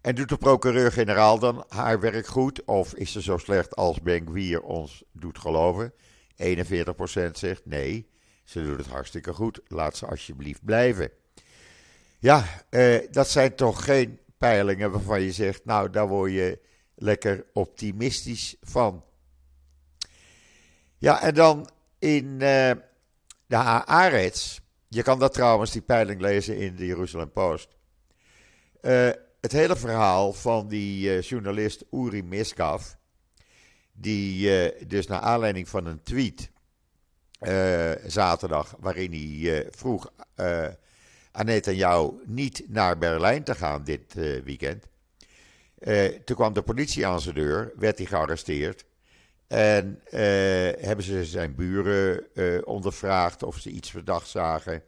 En 0.00 0.14
doet 0.14 0.28
de 0.28 0.36
procureur-generaal 0.36 1.38
dan 1.38 1.64
haar 1.68 2.00
werk 2.00 2.26
goed 2.26 2.64
of 2.64 2.94
is 2.94 3.12
ze 3.12 3.22
zo 3.22 3.38
slecht 3.38 3.76
als 3.76 4.00
Benkwier 4.00 4.62
ons 4.62 5.04
doet 5.12 5.38
geloven? 5.38 5.92
41% 5.92 7.30
zegt 7.32 7.66
nee, 7.66 8.10
ze 8.44 8.64
doet 8.64 8.78
het 8.78 8.86
hartstikke 8.86 9.32
goed. 9.32 9.60
Laat 9.66 9.96
ze 9.96 10.06
alsjeblieft 10.06 10.64
blijven. 10.64 11.10
Ja, 12.26 12.44
eh, 12.68 12.98
dat 13.10 13.28
zijn 13.28 13.54
toch 13.54 13.84
geen 13.84 14.18
peilingen 14.38 14.90
waarvan 14.90 15.20
je 15.20 15.32
zegt, 15.32 15.64
nou 15.64 15.90
daar 15.90 16.08
word 16.08 16.32
je 16.32 16.58
lekker 16.94 17.46
optimistisch 17.52 18.56
van. 18.60 19.04
Ja, 20.98 21.22
en 21.22 21.34
dan 21.34 21.70
in 21.98 22.24
uh, 22.24 22.70
de 23.46 23.56
Haaretz. 23.56 24.58
Je 24.88 25.02
kan 25.02 25.18
dat 25.18 25.32
trouwens, 25.32 25.70
die 25.70 25.82
peiling 25.82 26.20
lezen 26.20 26.56
in 26.56 26.76
de 26.76 26.86
Jeruzalem 26.86 27.32
Post. 27.32 27.68
Uh, 28.82 29.10
het 29.40 29.52
hele 29.52 29.76
verhaal 29.76 30.32
van 30.32 30.68
die 30.68 31.16
uh, 31.16 31.22
journalist 31.22 31.84
Uri 31.90 32.22
Miskav. 32.22 32.92
Die 33.92 34.86
dus 34.86 35.06
naar 35.06 35.20
aanleiding 35.20 35.68
van 35.68 35.86
een 35.86 36.02
tweet 36.02 36.50
zaterdag. 38.06 38.74
waarin 38.78 39.12
hij 39.12 39.66
vroeg 39.70 40.12
aan 41.36 41.76
jou 41.76 42.14
niet 42.24 42.64
naar 42.68 42.98
Berlijn 42.98 43.44
te 43.44 43.54
gaan 43.54 43.84
dit 43.84 44.14
weekend. 44.44 44.86
toen 46.24 46.36
kwam 46.36 46.52
de 46.52 46.62
politie 46.62 47.06
aan 47.06 47.20
zijn 47.20 47.34
deur, 47.34 47.72
werd 47.76 47.98
hij 47.98 48.06
gearresteerd. 48.06 48.84
En 49.46 50.00
uh, 50.04 50.10
hebben 50.78 51.02
ze 51.02 51.24
zijn 51.24 51.54
buren 51.54 52.26
ondervraagd 52.66 53.42
of 53.42 53.58
ze 53.58 53.70
iets 53.70 53.90
verdacht 53.90 54.28
zagen. 54.28 54.82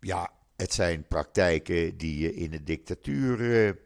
Ja, 0.00 0.30
het 0.56 0.72
zijn 0.72 1.06
praktijken 1.08 1.96
die 1.96 2.18
je 2.18 2.34
in 2.34 2.52
een 2.52 2.64
dictatuur 2.64 3.76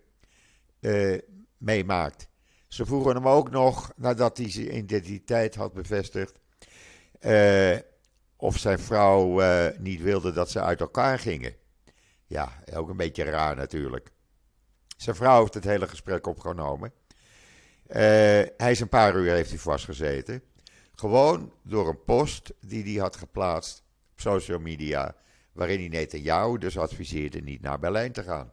meemaakt. 1.59 2.29
Ze 2.69 2.87
vroegen 2.87 3.15
hem 3.15 3.29
ook 3.29 3.51
nog, 3.51 3.93
nadat 3.97 4.37
hij 4.37 4.51
zijn 4.51 4.77
identiteit 4.77 5.55
had 5.55 5.73
bevestigd, 5.73 6.39
of 8.37 8.59
zijn 8.59 8.79
vrouw 8.79 9.41
niet 9.79 10.01
wilde 10.01 10.33
dat 10.33 10.51
ze 10.51 10.61
uit 10.61 10.81
elkaar 10.81 11.19
gingen. 11.19 11.55
Ja, 12.27 12.63
ook 12.75 12.89
een 12.89 12.97
beetje 12.97 13.25
raar 13.25 13.57
natuurlijk. 13.57 14.13
Zijn 14.97 15.17
vrouw 15.17 15.41
heeft 15.41 15.55
het 15.55 15.65
hele 15.65 15.89
gesprek 15.89 16.27
opgenomen. 16.27 16.93
Uh, 17.89 17.95
hij 18.57 18.71
is 18.71 18.81
een 18.81 18.89
paar 18.89 19.17
uur 19.17 19.33
heeft 19.33 19.51
hij 19.51 19.59
vastgezeten. 19.59 20.43
Gewoon 20.95 21.53
door 21.63 21.89
een 21.89 22.05
post 22.05 22.53
die 22.61 22.83
hij 22.83 23.03
had 23.03 23.17
geplaatst 23.17 23.83
op 24.13 24.21
social 24.21 24.59
media. 24.59 25.17
Waarin 25.53 25.79
hij 25.79 25.89
Netanyahu 25.89 26.59
dus 26.59 26.79
adviseerde 26.79 27.41
niet 27.41 27.61
naar 27.61 27.79
Berlijn 27.79 28.13
te 28.13 28.23
gaan. 28.23 28.53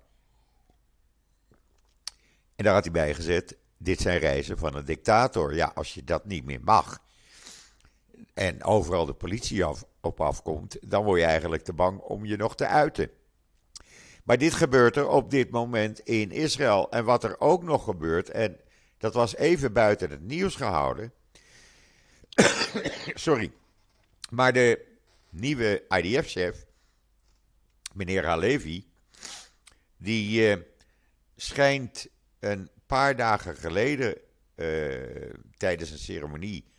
En 2.55 2.63
daar 2.63 2.73
had 2.73 2.83
hij 2.83 2.93
bij 2.93 3.13
gezet: 3.13 3.57
dit 3.77 3.99
zijn 3.99 4.19
reizen 4.19 4.57
van 4.57 4.75
een 4.75 4.85
dictator. 4.85 5.55
Ja, 5.55 5.71
als 5.75 5.93
je 5.93 6.03
dat 6.03 6.25
niet 6.25 6.45
meer 6.45 6.61
mag. 6.63 7.01
En 8.33 8.63
overal 8.63 9.05
de 9.05 9.13
politie 9.13 9.63
af, 9.63 9.85
op 10.01 10.21
afkomt, 10.21 10.77
dan 10.81 11.03
word 11.03 11.19
je 11.19 11.25
eigenlijk 11.25 11.63
te 11.63 11.73
bang 11.73 11.99
om 11.99 12.25
je 12.25 12.37
nog 12.37 12.55
te 12.55 12.67
uiten. 12.67 13.09
Maar 14.23 14.37
dit 14.37 14.53
gebeurt 14.53 14.95
er 14.95 15.07
op 15.07 15.29
dit 15.29 15.49
moment 15.49 15.99
in 15.99 16.31
Israël. 16.31 16.91
En 16.91 17.05
wat 17.05 17.23
er 17.23 17.39
ook 17.39 17.63
nog 17.63 17.83
gebeurt, 17.83 18.29
en 18.29 18.59
dat 18.97 19.13
was 19.13 19.35
even 19.35 19.73
buiten 19.73 20.09
het 20.09 20.21
nieuws 20.21 20.55
gehouden. 20.55 21.13
Sorry. 23.13 23.51
Maar 24.29 24.53
de 24.53 24.85
nieuwe 25.29 25.83
IDF-chef, 25.89 26.65
meneer 27.93 28.25
Halevi, 28.25 28.87
die 29.97 30.49
uh, 30.49 30.63
schijnt 31.35 32.07
een 32.39 32.69
paar 32.85 33.15
dagen 33.15 33.55
geleden 33.55 34.17
uh, 34.55 35.33
tijdens 35.57 35.91
een 35.91 35.97
ceremonie 35.97 36.72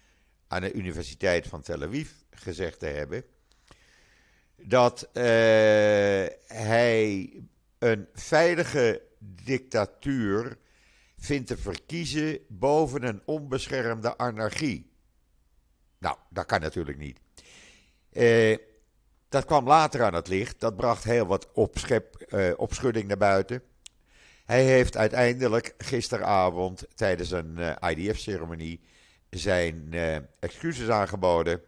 aan 0.49 0.61
de 0.61 0.73
Universiteit 0.73 1.47
van 1.47 1.63
Tel 1.63 1.83
Aviv 1.83 2.11
gezegd 2.31 2.79
te 2.79 2.87
hebben 2.87 3.25
dat 4.57 5.09
uh, 5.13 5.23
hij 6.47 7.33
een 7.79 8.09
veilige 8.13 9.03
dictatuur 9.19 10.59
vindt 11.19 11.47
te 11.47 11.57
verkiezen 11.57 12.39
boven 12.49 13.03
een 13.03 13.23
onbeschermde 13.25 14.17
anarchie. 14.17 14.93
Nou, 15.99 16.17
dat 16.31 16.47
kan 16.47 16.61
natuurlijk 16.61 16.99
niet. 16.99 17.21
Eh, 18.13 18.57
dat 19.29 19.45
kwam 19.45 19.67
later 19.67 20.03
aan 20.03 20.15
het 20.15 20.29
licht. 20.29 20.61
Dat 20.61 20.77
bracht 20.77 21.05
heel 21.05 21.27
wat 21.27 21.53
opschep, 21.53 22.15
eh, 22.15 22.53
opschudding 22.57 23.09
naar 23.09 23.17
buiten. 23.17 23.63
Hij 24.45 24.65
heeft 24.65 24.97
uiteindelijk 24.97 25.75
gisteravond 25.79 26.85
tijdens 26.95 27.31
een 27.31 27.59
eh, 27.59 27.91
IDF-ceremonie 27.91 28.81
zijn 29.38 29.87
uh, 29.91 30.17
excuses 30.41 30.88
aangeboden. 30.88 31.61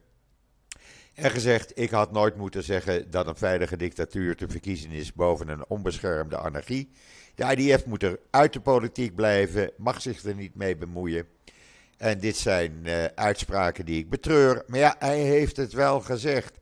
En 1.14 1.30
gezegd: 1.30 1.78
Ik 1.78 1.90
had 1.90 2.12
nooit 2.12 2.36
moeten 2.36 2.62
zeggen 2.62 3.10
dat 3.10 3.26
een 3.26 3.36
veilige 3.36 3.76
dictatuur 3.76 4.36
te 4.36 4.48
verkiezen 4.48 4.90
is 4.90 5.12
boven 5.12 5.48
een 5.48 5.64
onbeschermde 5.68 6.36
anarchie. 6.36 6.90
De 7.34 7.56
IDF 7.56 7.86
moet 7.86 8.02
er 8.02 8.18
uit 8.30 8.52
de 8.52 8.60
politiek 8.60 9.14
blijven, 9.14 9.70
mag 9.76 10.02
zich 10.02 10.24
er 10.24 10.34
niet 10.34 10.54
mee 10.54 10.76
bemoeien. 10.76 11.26
En 11.96 12.20
dit 12.20 12.36
zijn 12.36 12.80
uh, 12.82 13.04
uitspraken 13.04 13.84
die 13.84 13.98
ik 13.98 14.10
betreur. 14.10 14.62
Maar 14.66 14.78
ja, 14.78 14.96
hij 14.98 15.18
heeft 15.18 15.56
het 15.56 15.72
wel 15.72 16.00
gezegd. 16.00 16.58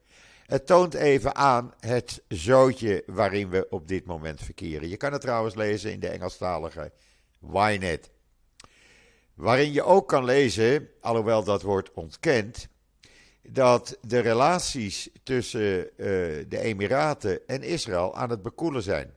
Het 0.46 0.66
toont 0.66 0.94
even 0.94 1.34
aan 1.34 1.74
het 1.80 2.22
zootje 2.28 3.02
waarin 3.06 3.48
we 3.48 3.66
op 3.70 3.88
dit 3.88 4.04
moment 4.04 4.40
verkeren. 4.40 4.88
Je 4.88 4.96
kan 4.96 5.12
het 5.12 5.20
trouwens 5.20 5.54
lezen 5.54 5.92
in 5.92 6.00
de 6.00 6.08
Engelstalige 6.08 6.92
Ynet. 7.52 8.10
Waarin 9.34 9.72
je 9.72 9.82
ook 9.82 10.08
kan 10.08 10.24
lezen, 10.24 10.88
alhoewel 11.00 11.44
dat 11.44 11.62
wordt 11.62 11.92
ontkend, 11.92 12.68
dat 13.42 13.98
de 14.00 14.18
relaties 14.18 15.10
tussen 15.22 15.78
uh, 15.78 15.86
de 16.48 16.58
Emiraten 16.58 17.46
en 17.46 17.62
Israël 17.62 18.16
aan 18.16 18.30
het 18.30 18.42
bekoelen 18.42 18.82
zijn. 18.82 19.14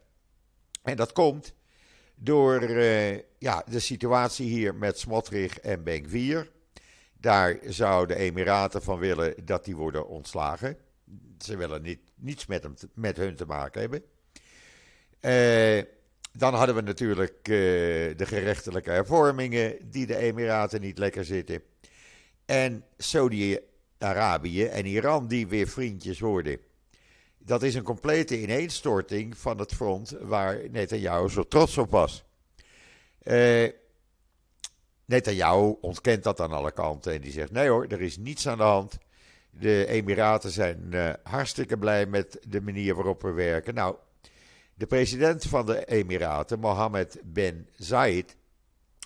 En 0.84 0.96
dat 0.96 1.12
komt 1.12 1.54
door 2.16 2.64
uh, 2.64 3.16
ja, 3.38 3.64
de 3.70 3.80
situatie 3.80 4.48
hier 4.48 4.76
met 4.76 5.00
Smotrich 5.00 5.60
en 5.60 5.84
Benkvier. 5.84 6.52
Daar 7.14 7.58
zou 7.66 8.08
de 8.08 8.16
Emiraten 8.16 8.84
van 8.84 9.00
willen 9.00 9.46
dat 9.46 9.66
die 9.66 9.76
worden 9.76 10.08
ontslagen. 10.08 10.78
Ze 11.40 11.58
willen 11.58 11.82
niet, 11.82 12.00
niets 12.16 12.46
met, 12.46 12.64
hem 12.64 12.74
met 12.94 13.18
hun 13.18 13.36
te 13.36 13.46
maken 13.46 13.82
hebben. 13.82 14.04
Uh, 15.22 15.97
dan 16.38 16.54
hadden 16.54 16.76
we 16.76 16.82
natuurlijk 16.82 17.38
uh, 17.48 17.56
de 18.18 18.26
gerechtelijke 18.26 18.90
hervormingen 18.90 19.78
die 19.90 20.06
de 20.06 20.18
Emiraten 20.18 20.82
niet 20.82 20.98
lekker 20.98 21.26
zitten. 21.26 21.62
En 22.46 22.84
Saudi-Arabië 22.98 24.64
en 24.66 24.86
Iran 24.86 25.28
die 25.28 25.48
weer 25.48 25.68
vriendjes 25.68 26.20
worden. 26.20 26.60
Dat 27.38 27.64
is 27.64 27.76
een 27.76 27.84
complete 27.84 28.42
ineenstorting 28.42 29.38
van 29.38 29.60
het 29.60 29.74
front 29.74 30.16
waar 30.22 30.60
Netanyahu 30.72 31.30
zo 31.30 31.44
trots 31.44 31.78
op 31.78 31.92
was. 31.92 32.24
Uh, 33.24 33.70
Netanyahu 35.06 35.76
ontkent 35.82 36.24
dat 36.24 36.40
aan 36.40 36.52
alle 36.52 36.72
kanten 36.72 37.14
en 37.14 37.22
die 37.22 37.32
zegt: 37.32 37.52
nee 37.52 37.70
hoor, 37.70 37.86
er 37.88 38.02
is 38.02 38.18
niets 38.18 38.48
aan 38.48 38.58
de 38.58 38.64
hand. 38.64 38.98
De 39.50 39.86
Emiraten 39.86 40.50
zijn 40.50 40.88
uh, 40.90 41.10
hartstikke 41.24 41.78
blij 41.78 42.06
met 42.06 42.40
de 42.48 42.62
manier 42.62 42.96
waarop 42.96 43.22
we 43.22 43.32
werken. 43.32 43.74
Nou, 43.74 43.96
de 44.78 44.86
president 44.86 45.44
van 45.44 45.66
de 45.66 45.86
Emiraten, 45.86 46.60
Mohammed 46.60 47.20
Ben 47.24 47.68
Zayed, 47.76 48.36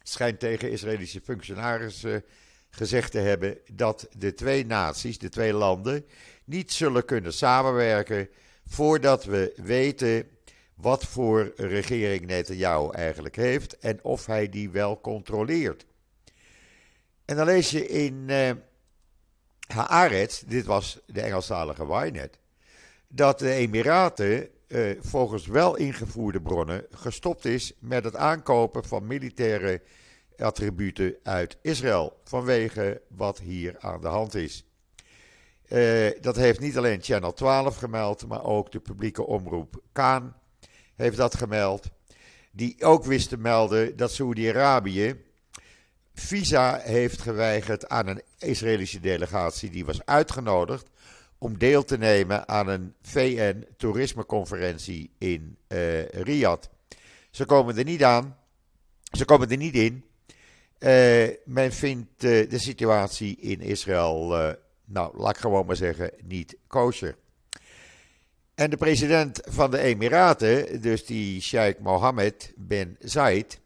schijnt 0.04 0.40
tegen 0.40 0.72
Israëlische 0.72 1.22
functionarissen 1.22 2.24
gezegd 2.70 3.12
te 3.12 3.20
hebben 3.20 3.58
dat 3.74 4.08
de 4.18 4.34
twee 4.34 4.66
naties, 4.66 5.18
de 5.18 5.30
twee 5.30 5.54
landen, 5.54 6.06
niet 6.46 6.72
zullen 6.72 7.06
kunnen 7.06 7.34
samenwerken 7.34 8.30
voordat 8.66 9.24
we 9.24 9.54
weten 9.56 10.30
wat 10.76 11.06
voor 11.06 11.54
regering 11.56 12.26
Netanyahu 12.26 12.90
eigenlijk 12.92 13.36
heeft 13.36 13.78
en 13.78 14.04
of 14.04 14.26
hij 14.26 14.50
die 14.50 14.70
wel 14.70 15.02
controleert. 15.02 15.86
En 17.26 17.36
dan 17.36 17.46
lees 17.46 17.70
je 17.70 17.88
in 17.88 18.26
uh, 18.28 18.52
Haaretz, 19.68 20.42
dit 20.42 20.66
was 20.66 21.00
de 21.06 21.22
Engelstalige 21.22 21.86
Ynet, 21.86 22.38
dat 23.08 23.40
de 23.40 23.52
Emiraten 23.52 24.50
uh, 24.72 24.98
volgens 25.00 25.46
wel 25.46 25.76
ingevoerde 25.76 26.42
bronnen 26.42 26.86
gestopt 26.92 27.46
is 27.46 27.74
met 27.80 28.04
het 28.04 28.16
aankopen 28.16 28.84
van 28.84 29.08
militaire 29.08 29.82
attributen 30.38 31.16
uit 31.24 31.58
Israël 31.62 32.20
vanwege 32.24 33.02
wat 33.08 33.40
hier 33.40 33.76
aan 33.80 34.02
de 34.02 34.08
hand 34.08 34.36
is. 34.36 34.66
Uh, 35.68 36.10
dat 36.22 36.36
heeft 36.36 36.60
niet 36.60 36.78
alleen 36.78 37.02
Channel 37.02 37.34
12 37.34 37.76
gemeld, 37.76 38.28
maar 38.28 38.44
ook 38.44 38.72
de 38.72 38.80
publieke 38.80 39.26
omroep 39.26 39.82
Kaan 39.92 40.36
heeft 40.96 41.18
dat 41.18 41.36
gemeld. 41.36 41.90
Die 42.52 42.84
ook 42.84 43.04
wist 43.04 43.30
te 43.30 43.38
melden 43.38 43.96
dat 43.98 44.12
Saudi-Arabië 44.12 45.16
visa 46.14 46.80
heeft 46.84 47.22
geweigerd 47.22 47.90
aan 47.90 48.08
een 48.08 48.22
Israëlische 48.38 49.00
delegatie 49.00 49.70
die 49.70 49.86
was 49.86 50.06
uitgenodigd 50.06 50.90
om 51.42 51.58
deel 51.58 51.84
te 51.84 51.98
nemen 51.98 52.48
aan 52.48 52.68
een 52.68 52.94
VN-toerismeconferentie 53.02 55.12
in 55.18 55.58
uh, 55.68 56.06
Riyadh. 56.06 56.68
Ze 57.32 57.46
komen 57.46 57.78
er 57.78 57.84
niet 57.84 58.04
aan, 58.04 58.38
ze 59.12 59.26
komen 59.26 59.50
er 59.50 59.58
niet 59.58 59.76
in. 59.76 60.06
Uh, 60.80 61.28
men 61.46 61.72
vindt 61.72 62.24
uh, 62.24 62.50
de 62.50 62.60
situatie 62.60 63.38
in 63.38 63.62
Israël, 63.62 64.28
nou 64.86 65.18
laat 65.18 65.36
ik 65.36 65.42
gewoon 65.42 65.66
maar 65.66 65.76
zeggen, 65.76 66.12
niet 66.24 66.58
kosher. 66.68 67.16
En 68.56 68.70
de 68.70 68.78
president 68.78 69.40
van 69.44 69.72
de 69.72 69.80
Emiraten, 69.80 70.82
dus 70.82 71.06
die 71.06 71.42
Sheikh 71.42 71.80
Mohammed 71.80 72.54
bin 72.56 72.98
Zayed, 73.00 73.61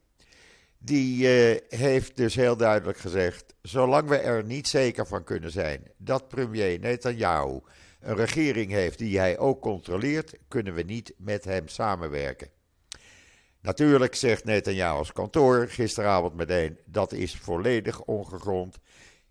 die 0.86 1.28
heeft 1.70 2.18
dus 2.18 2.36
heel 2.36 2.58
duidelijk 2.58 2.98
gezegd: 2.98 3.56
zolang 3.62 4.10
we 4.10 4.18
er 4.18 4.44
niet 4.44 4.68
zeker 4.68 5.08
van 5.08 5.24
kunnen 5.24 5.52
zijn 5.52 5.92
dat 5.98 6.28
premier 6.28 6.80
Netanyahu 6.80 7.62
een 8.00 8.16
regering 8.16 8.72
heeft 8.72 8.98
die 8.98 9.20
hij 9.20 9.38
ook 9.38 9.62
controleert, 9.62 10.34
kunnen 10.48 10.74
we 10.74 10.82
niet 10.82 11.14
met 11.18 11.44
hem 11.44 11.68
samenwerken. 11.68 12.50
Natuurlijk 13.62 14.16
zegt 14.16 14.44
Netanyahu's 14.44 15.12
kantoor 15.14 15.68
gisteravond 15.68 16.34
meteen 16.34 16.80
dat 16.86 17.12
is 17.12 17.36
volledig 17.36 18.02
ongegrond. 18.02 18.80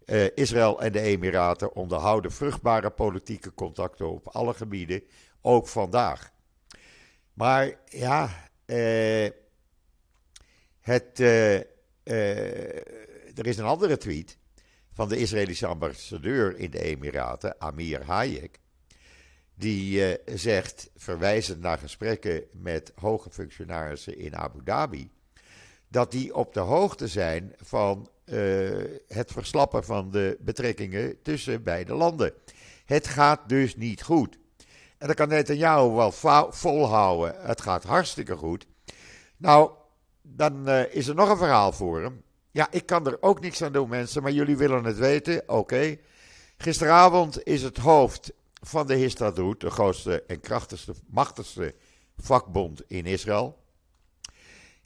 Uh, 0.07 0.27
Israël 0.35 0.81
en 0.81 0.93
de 0.93 1.01
Emiraten 1.01 1.75
onderhouden 1.75 2.33
vruchtbare 2.33 2.91
politieke 2.91 3.55
contacten 3.55 4.11
op 4.11 4.29
alle 4.29 4.55
gebieden, 4.55 5.03
ook 5.41 5.69
vandaag. 5.69 6.31
Maar 7.33 7.73
ja, 7.85 8.49
uh, 8.67 9.29
het, 10.85 11.21
uh, 11.21 11.55
er 13.35 13.47
is 13.47 13.59
een 13.59 13.65
andere 13.65 13.97
tweet 13.97 14.39
van 14.93 15.09
de 15.09 15.17
Israëlische 15.17 15.67
ambassadeur 15.67 16.59
in 16.59 16.71
de 16.71 16.79
Emiraten, 16.79 17.61
Amir 17.61 18.05
Hayek. 18.05 18.59
Die 19.55 20.09
uh, 20.09 20.37
zegt, 20.37 20.91
verwijzend 20.97 21.61
naar 21.61 21.79
gesprekken 21.79 22.45
met 22.53 22.93
hoge 22.95 23.31
functionarissen 23.31 24.19
in 24.19 24.37
Abu 24.37 24.61
Dhabi, 24.65 25.11
dat 25.89 26.11
die 26.11 26.35
op 26.35 26.55
de 26.55 26.61
hoogte 26.61 27.09
zijn 27.09 27.55
van 27.57 28.09
het 29.07 29.33
verslappen 29.33 29.85
van 29.85 30.11
de 30.11 30.37
betrekkingen 30.41 31.23
tussen 31.23 31.63
beide 31.63 31.95
landen. 31.95 32.33
Het 32.85 33.07
gaat 33.07 33.49
dus 33.49 33.77
niet 33.77 34.03
goed. 34.03 34.39
En 34.99 35.07
dan 35.07 35.15
kan 35.15 35.29
Netanyahu 35.29 35.91
wel 35.91 36.13
volhouden, 36.53 37.35
het 37.41 37.61
gaat 37.61 37.85
hartstikke 37.85 38.37
goed. 38.37 38.67
Nou, 39.37 39.71
dan 40.27 40.69
uh, 40.69 40.95
is 40.95 41.09
er 41.09 41.15
nog 41.15 41.31
een 41.31 41.37
verhaal 41.37 41.73
voor 41.73 42.03
hem. 42.03 42.23
Ja, 42.51 42.69
ik 42.71 42.87
kan 42.87 43.07
er 43.07 43.17
ook 43.21 43.41
niks 43.41 43.63
aan 43.63 43.73
doen, 43.73 43.89
mensen, 43.89 44.23
maar 44.23 44.33
jullie 44.33 44.57
willen 44.57 44.85
het 44.85 44.99
weten. 44.99 45.43
Oké. 45.47 45.97
Gisteravond 46.57 47.45
is 47.45 47.63
het 47.63 47.77
hoofd 47.77 48.33
van 48.61 48.87
de 48.87 48.95
Histadrut, 48.95 49.61
de 49.61 49.71
grootste 49.71 50.23
en 50.27 50.41
krachtigste, 50.41 50.95
machtigste 51.07 51.75
vakbond 52.17 52.83
in 52.87 53.07
Israël, 53.07 53.59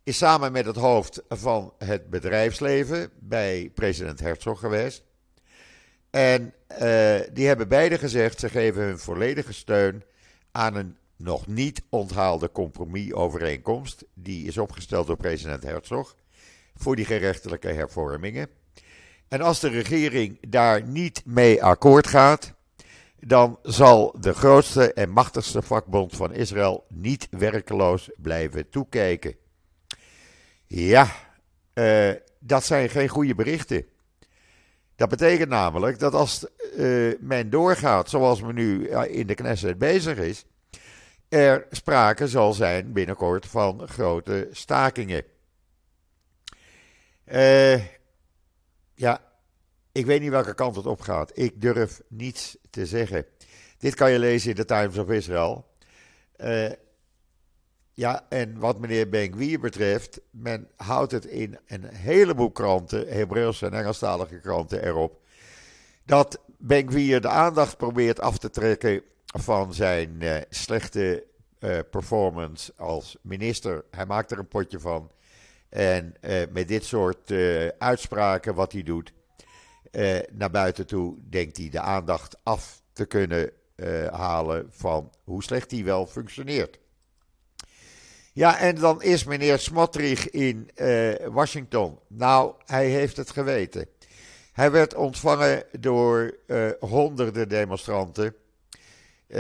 is 0.03 0.17
samen 0.17 0.53
met 0.53 0.67
het 0.67 0.77
hoofd 0.77 1.23
van 1.29 1.75
het 1.79 2.11
bedrijfsleven 2.11 3.11
bij 3.19 3.71
president 3.75 4.21
Herzog 4.21 4.61
geweest. 4.61 5.05
En 6.11 6.55
uh, 6.71 7.21
die 7.33 7.47
hebben 7.47 7.69
beide 7.69 7.99
gezegd, 7.99 8.41
ze 8.41 8.49
geven 8.49 8.83
hun 8.83 8.99
volledige 8.99 9.53
steun 9.53 10.03
aan 10.53 10.75
een 10.75 10.97
nog 11.19 11.47
niet 11.47 11.83
onthaalde 11.89 12.51
compromisovereenkomst. 12.53 14.05
Die 14.15 14.47
is 14.47 14.59
opgesteld 14.59 15.07
door 15.07 15.17
president 15.17 15.63
Herzog 15.63 16.17
voor 16.75 16.97
die 16.97 17.05
gerechtelijke 17.05 17.69
hervormingen. 17.69 18.49
En 19.29 19.41
als 19.41 19.61
de 19.61 19.69
regering 19.69 20.39
daar 20.49 20.83
niet 20.83 21.23
mee 21.25 21.63
akkoord 21.63 22.07
gaat, 22.07 22.55
dan 23.21 23.59
zal 23.63 24.15
de 24.21 24.35
grootste 24.35 24.93
en 24.93 25.11
machtigste 25.11 25.63
vakbond 25.63 26.17
van 26.17 26.33
Israël 26.33 26.85
niet 26.89 27.29
werkeloos 27.31 28.11
blijven 28.17 28.69
toekijken. 28.69 29.37
Ja, 30.67 31.11
uh, 31.75 32.11
dat 32.39 32.65
zijn 32.65 32.89
geen 32.89 33.09
goede 33.09 33.35
berichten. 33.35 33.87
Dat 34.97 35.09
betekent 35.09 35.49
namelijk 35.49 35.99
dat 35.99 36.15
als 36.15 36.47
uh, 36.77 37.15
men 37.21 37.51
doorgaat 37.51 38.11
zoals 38.11 38.43
men 38.43 38.55
nu 38.55 38.89
in 38.89 39.27
de 39.27 39.35
Knesset 39.35 39.79
bezig 39.79 40.19
is, 40.19 40.45
er 41.29 41.67
sprake 41.71 42.29
zal 42.29 42.53
zijn 42.53 42.93
binnenkort 42.93 43.47
van 43.47 43.89
grote 43.89 44.49
stakingen. 44.51 45.25
Uh, 47.27 47.85
ja, 48.95 49.21
ik 49.93 50.07
weet 50.07 50.21
niet 50.21 50.31
welke 50.31 50.55
kant 50.55 50.77
het 50.77 50.87
op 50.87 51.01
gaat. 51.01 51.39
Ik 51.39 51.61
durf 51.61 52.01
niets 52.09 52.57
te 52.71 52.87
zeggen. 52.87 53.27
Dit 53.79 53.95
kan 53.95 54.11
je 54.11 54.19
lezen 54.19 54.51
in 54.51 54.57
de 54.57 54.65
Times 54.65 54.99
of 54.99 55.11
Israel. 55.11 55.67
Uh, 56.37 56.71
ja, 57.93 58.27
en 58.29 58.59
wat 58.59 58.79
meneer 58.79 59.09
Ben 59.09 59.61
betreft, 59.61 60.21
men 60.31 60.69
houdt 60.77 61.13
het 61.13 61.25
in 61.25 61.59
een 61.67 61.85
heleboel 61.85 62.51
kranten, 62.51 63.09
Hebreeuwse 63.09 63.67
en 63.67 63.73
Engelstalige 63.73 64.41
kranten, 64.41 64.85
erop. 64.85 65.21
Dat 66.05 66.41
Ben 66.59 66.87
de 67.21 67.29
aandacht 67.29 67.77
probeert 67.77 68.21
af 68.21 68.39
te 68.39 68.51
trekken 68.51 69.03
van 69.37 69.75
zijn 69.75 70.17
uh, 70.19 70.37
slechte 70.49 71.25
uh, 71.61 71.79
performance 71.91 72.73
als 72.77 73.17
minister. 73.23 73.85
Hij 73.91 74.07
maakt 74.07 74.31
er 74.31 74.39
een 74.39 74.49
potje 74.49 74.81
van. 74.81 75.11
En 75.69 76.15
met 76.51 76.69
dit 76.69 76.85
soort 76.85 77.33
uitspraken 77.79 78.55
wat 78.55 78.73
hij 78.73 78.83
doet, 78.83 79.13
naar 80.33 80.51
buiten 80.51 80.87
toe 80.87 81.17
denkt 81.31 81.57
hij 81.57 81.69
de 81.69 81.81
aandacht 81.81 82.37
af 82.43 82.83
te 82.93 83.07
kunnen 83.07 83.51
halen 84.11 84.67
van 84.71 85.13
hoe 85.25 85.43
slecht 85.43 85.71
hij 85.71 85.85
wel 85.85 86.07
functioneert. 86.07 86.79
Ja, 88.33 88.59
en 88.59 88.75
dan 88.75 89.03
is 89.03 89.25
meneer 89.25 89.59
Smotrich 89.59 90.31
in 90.31 90.71
Washington. 91.31 91.99
Nou, 92.07 92.55
hij 92.67 92.87
heeft 92.87 93.17
het 93.17 93.31
geweten. 93.31 93.89
Hij 94.53 94.71
werd 94.71 94.95
ontvangen 94.95 95.65
door 95.81 96.39
honderden 96.81 97.49
demonstranten. 97.49 98.35
Uh, 99.29 99.39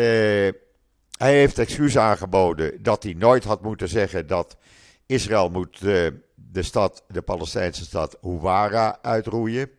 hij 1.18 1.34
heeft 1.34 1.58
excuus 1.58 1.98
aangeboden 1.98 2.82
dat 2.82 3.02
hij 3.02 3.12
nooit 3.12 3.44
had 3.44 3.62
moeten 3.62 3.88
zeggen 3.88 4.26
dat 4.26 4.56
Israël 5.06 5.50
moet 5.50 5.80
de, 5.80 6.20
de 6.34 6.62
stad, 6.62 7.04
de 7.08 7.22
Palestijnse 7.22 7.84
stad 7.84 8.18
Huwara 8.20 8.98
uitroeien. 9.02 9.70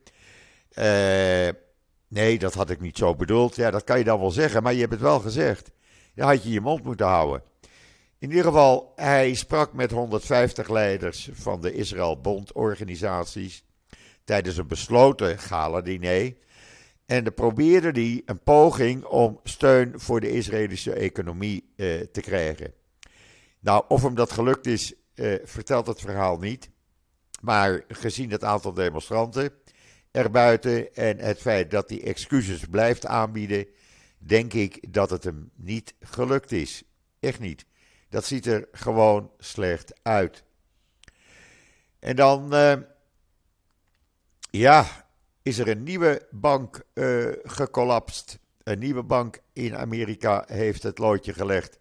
nee, 2.07 2.39
dat 2.39 2.53
had 2.53 2.69
ik 2.69 2.79
niet 2.81 2.97
zo 2.97 3.15
bedoeld. 3.15 3.55
Ja, 3.55 3.71
dat 3.71 3.83
kan 3.83 3.97
je 3.97 4.03
dan 4.03 4.19
wel 4.19 4.31
zeggen, 4.31 4.63
maar 4.63 4.73
je 4.73 4.79
hebt 4.79 4.91
het 4.91 5.01
wel 5.01 5.19
gezegd. 5.19 5.71
Dan 6.15 6.27
had 6.27 6.43
je 6.43 6.51
je 6.51 6.61
mond 6.61 6.83
moeten 6.83 7.07
houden. 7.07 7.43
In 8.19 8.29
ieder 8.29 8.43
geval, 8.43 8.93
hij 8.95 9.33
sprak 9.33 9.73
met 9.73 9.91
150 9.91 10.69
leiders 10.69 11.29
van 11.33 11.61
de 11.61 11.73
Israël-Bond-organisaties 11.73 13.63
tijdens 14.23 14.57
een 14.57 14.67
besloten 14.67 15.39
gala-diner. 15.39 16.33
En 17.09 17.23
dan 17.23 17.33
probeerde 17.33 18.01
hij 18.01 18.21
een 18.25 18.43
poging 18.43 19.05
om 19.05 19.39
steun 19.43 19.99
voor 19.99 20.19
de 20.19 20.31
Israëlische 20.31 20.93
economie 20.93 21.73
eh, 21.75 21.99
te 21.99 22.21
krijgen. 22.21 22.73
Nou, 23.59 23.83
of 23.87 24.01
hem 24.01 24.15
dat 24.15 24.31
gelukt 24.31 24.65
is, 24.65 24.93
eh, 25.13 25.33
vertelt 25.43 25.87
het 25.87 26.01
verhaal 26.01 26.37
niet. 26.37 26.69
Maar 27.41 27.83
gezien 27.87 28.31
het 28.31 28.43
aantal 28.43 28.73
demonstranten 28.73 29.51
erbuiten 30.11 30.95
en 30.95 31.17
het 31.17 31.39
feit 31.39 31.71
dat 31.71 31.89
hij 31.89 32.03
excuses 32.03 32.65
blijft 32.65 33.05
aanbieden, 33.05 33.67
denk 34.17 34.53
ik 34.53 34.93
dat 34.93 35.09
het 35.09 35.23
hem 35.23 35.51
niet 35.55 35.93
gelukt 35.99 36.51
is. 36.51 36.83
Echt 37.19 37.39
niet. 37.39 37.65
Dat 38.09 38.25
ziet 38.25 38.45
er 38.45 38.67
gewoon 38.71 39.31
slecht 39.37 39.99
uit. 40.01 40.43
En 41.99 42.15
dan, 42.15 42.53
uh, 42.53 42.73
ja, 44.51 45.07
is 45.43 45.59
er 45.59 45.67
een 45.67 45.83
nieuwe 45.83 46.27
bank 46.31 46.81
uh. 46.93 47.31
Een 48.63 48.79
nieuwe 48.79 49.03
bank 49.03 49.39
in 49.53 49.77
Amerika 49.77 50.43
heeft 50.47 50.83
het 50.83 50.97
loodje 50.97 51.33
gelegd 51.33 51.79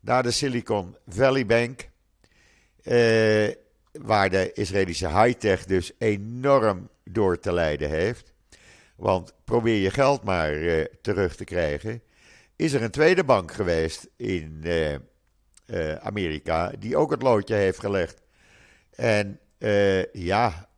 naar 0.00 0.22
de 0.22 0.30
Silicon 0.30 0.96
Valley 1.06 1.46
Bank. 1.46 1.88
Uh, 2.82 3.48
waar 3.92 4.30
de 4.30 4.52
Israëlische 4.52 5.08
high-tech 5.08 5.64
dus 5.64 5.92
enorm 5.98 6.88
door 7.04 7.38
te 7.38 7.52
lijden 7.52 7.90
heeft. 7.90 8.32
Want 8.96 9.34
probeer 9.44 9.80
je 9.80 9.90
geld 9.90 10.22
maar 10.22 10.54
uh, 10.54 10.84
terug 11.02 11.36
te 11.36 11.44
krijgen. 11.44 12.02
Is 12.56 12.72
er 12.72 12.82
een 12.82 12.90
tweede 12.90 13.24
bank 13.24 13.52
geweest 13.52 14.08
in 14.16 14.64
Amerika 16.00 16.72
die 16.78 16.96
ook 16.96 17.10
het 17.10 17.22
loodje 17.22 17.54
heeft 17.54 17.78
gelegd. 17.78 18.20
En 18.90 19.40
ja, 20.12 20.68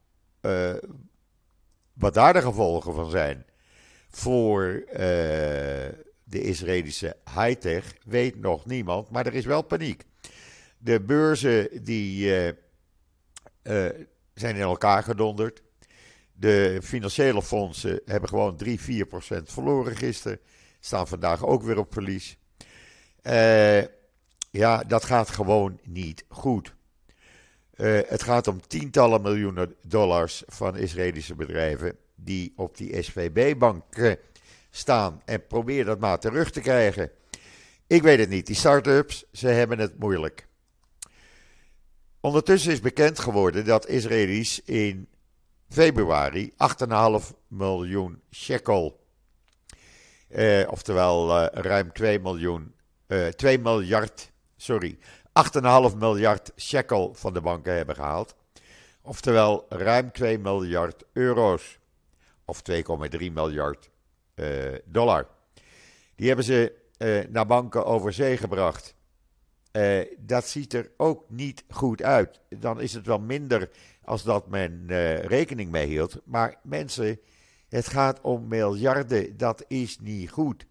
wat 1.99 2.15
daar 2.15 2.33
de 2.33 2.43
gevolgen 2.43 2.95
van 2.95 3.11
zijn 3.11 3.45
voor 4.11 4.85
de 6.25 6.41
Israëlische 6.43 7.17
high-tech 7.35 7.95
weet 8.05 8.41
nog 8.41 8.67
niemand, 8.67 9.11
maar 9.11 9.27
er 9.27 9.35
is 9.35 9.45
wel 9.45 9.63
paniek. 9.63 10.05
De 10.79 11.01
beurzen 11.01 11.85
die 11.85 12.31
zijn 14.35 14.57
in 14.57 14.61
elkaar 14.61 15.03
gedonderd. 15.03 15.63
De 16.33 16.81
financiële 16.83 17.43
fondsen 17.43 18.01
hebben 18.05 18.29
gewoon 18.29 18.57
3, 18.57 18.81
4 18.81 19.07
procent 19.07 19.53
verloren 19.53 19.97
gisteren. 19.97 20.41
Staan 20.81 21.09
vandaag 21.09 21.45
ook 21.45 21.63
weer 21.63 21.79
op 21.79 21.93
verlies. 21.93 22.39
Ja, 24.51 24.83
dat 24.87 25.05
gaat 25.05 25.29
gewoon 25.31 25.81
niet 25.83 26.25
goed. 26.29 26.76
Uh, 27.77 28.01
het 28.07 28.23
gaat 28.23 28.49
om 28.49 28.67
tientallen 28.67 29.23
miljoenen 29.23 29.75
dollars 29.83 30.43
van 30.47 30.77
Israëlische 30.77 31.35
bedrijven 31.35 31.97
die 32.15 32.53
op 32.57 32.77
die 32.77 33.03
SVB-bank 33.03 34.17
staan 34.71 35.23
en 35.25 35.47
probeer 35.47 35.85
dat 35.85 35.99
maar 35.99 36.19
terug 36.19 36.51
te 36.51 36.61
krijgen. 36.61 37.11
Ik 37.87 38.03
weet 38.03 38.19
het 38.19 38.29
niet. 38.29 38.47
Die 38.47 38.57
start-ups, 38.57 39.25
ze 39.33 39.49
hebben 39.49 39.79
het 39.79 39.99
moeilijk. 39.99 40.47
Ondertussen 42.21 42.73
is 42.73 42.81
bekend 42.81 43.19
geworden 43.19 43.65
dat 43.65 43.89
Israëli's 43.89 44.61
in 44.65 45.09
februari 45.69 46.53
8,5 46.57 47.33
miljoen 47.49 48.21
shekel, 48.31 49.01
eh, 50.29 50.63
oftewel 50.71 51.39
eh, 51.39 51.63
ruim 51.63 51.93
2 51.93 52.19
miljoen, 52.19 52.75
eh, 53.07 53.27
2 53.27 53.59
miljard, 53.59 54.33
sorry, 54.57 54.99
8,5 55.37 55.97
miljard 55.97 56.53
shekel 56.57 57.15
van 57.15 57.33
de 57.33 57.41
banken 57.41 57.77
hebben 57.77 57.95
gehaald. 57.95 58.35
Oftewel 59.03 59.67
ruim 59.69 60.13
2 60.13 60.39
miljard 60.39 61.05
euro's, 61.13 61.79
of 62.45 62.63
2,3 62.71 63.33
miljard 63.33 63.91
eh, 64.35 64.47
dollar. 64.85 65.27
Die 66.15 66.27
hebben 66.27 66.45
ze 66.45 66.73
eh, 66.99 67.29
naar 67.29 67.47
banken 67.47 67.87
over 67.87 68.13
zee 68.13 68.37
gebracht. 68.37 68.95
Uh, 69.73 70.01
dat 70.19 70.47
ziet 70.49 70.73
er 70.73 70.91
ook 70.97 71.25
niet 71.29 71.65
goed 71.71 72.03
uit. 72.03 72.41
Dan 72.49 72.81
is 72.81 72.93
het 72.93 73.07
wel 73.07 73.19
minder 73.19 73.71
als 74.05 74.23
dat 74.23 74.49
men 74.49 74.87
rekening 75.27 75.71
mee 75.71 75.87
hield. 75.87 76.21
Maar 76.25 76.59
mensen, 76.63 77.21
het 77.69 77.89
gaat 77.89 78.21
om 78.21 78.49
miljarden. 78.49 79.37
Dat 79.37 79.65
is 79.69 79.99
niet 80.01 80.31
goed. 80.31 80.67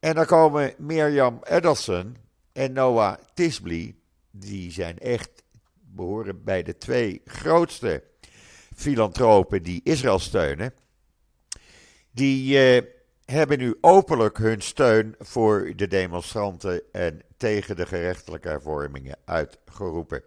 En 0.00 0.14
dan 0.14 0.26
komen 0.26 0.74
Mirjam 0.78 1.40
Edelson 1.42 2.16
en 2.52 2.72
Noah 2.72 3.18
Tisbly. 3.34 3.94
Die 4.30 4.72
zijn 4.72 4.98
echt, 4.98 5.42
behoren 5.80 6.44
bij 6.44 6.62
de 6.62 6.78
twee 6.78 7.22
grootste 7.24 8.02
filantropen 8.74 9.62
die 9.62 9.80
Israël 9.84 10.18
steunen. 10.18 10.74
Die 12.10 12.74
uh, 12.76 12.82
hebben 13.24 13.58
nu 13.58 13.78
openlijk 13.80 14.38
hun 14.38 14.60
steun 14.60 15.14
voor 15.18 15.72
de 15.76 15.86
demonstranten 15.86 16.82
en 16.92 17.20
tegen 17.36 17.76
de 17.76 17.86
gerechtelijke 17.86 18.48
hervormingen 18.48 19.18
uitgeroepen. 19.24 20.22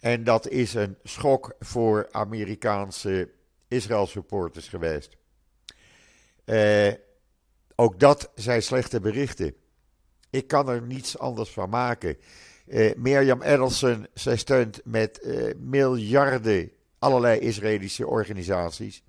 En 0.00 0.24
dat 0.24 0.48
is 0.48 0.74
een 0.74 0.96
schok 1.02 1.54
voor 1.58 2.08
Amerikaanse 2.10 3.30
Israël-supporters 3.68 4.68
geweest. 4.68 5.16
Uh, 6.44 6.92
ook 7.74 8.00
dat 8.00 8.30
zijn 8.34 8.62
slechte 8.62 9.00
berichten. 9.00 9.54
Ik 10.34 10.46
kan 10.46 10.68
er 10.68 10.82
niets 10.82 11.18
anders 11.18 11.50
van 11.50 11.68
maken. 11.68 12.16
Uh, 12.66 12.94
Mirjam 12.96 13.42
Edelson, 13.42 14.06
zij 14.14 14.36
steunt 14.36 14.80
met 14.84 15.20
uh, 15.22 15.54
miljarden 15.56 16.70
allerlei 16.98 17.38
Israëlische 17.40 18.06
organisaties. 18.06 19.02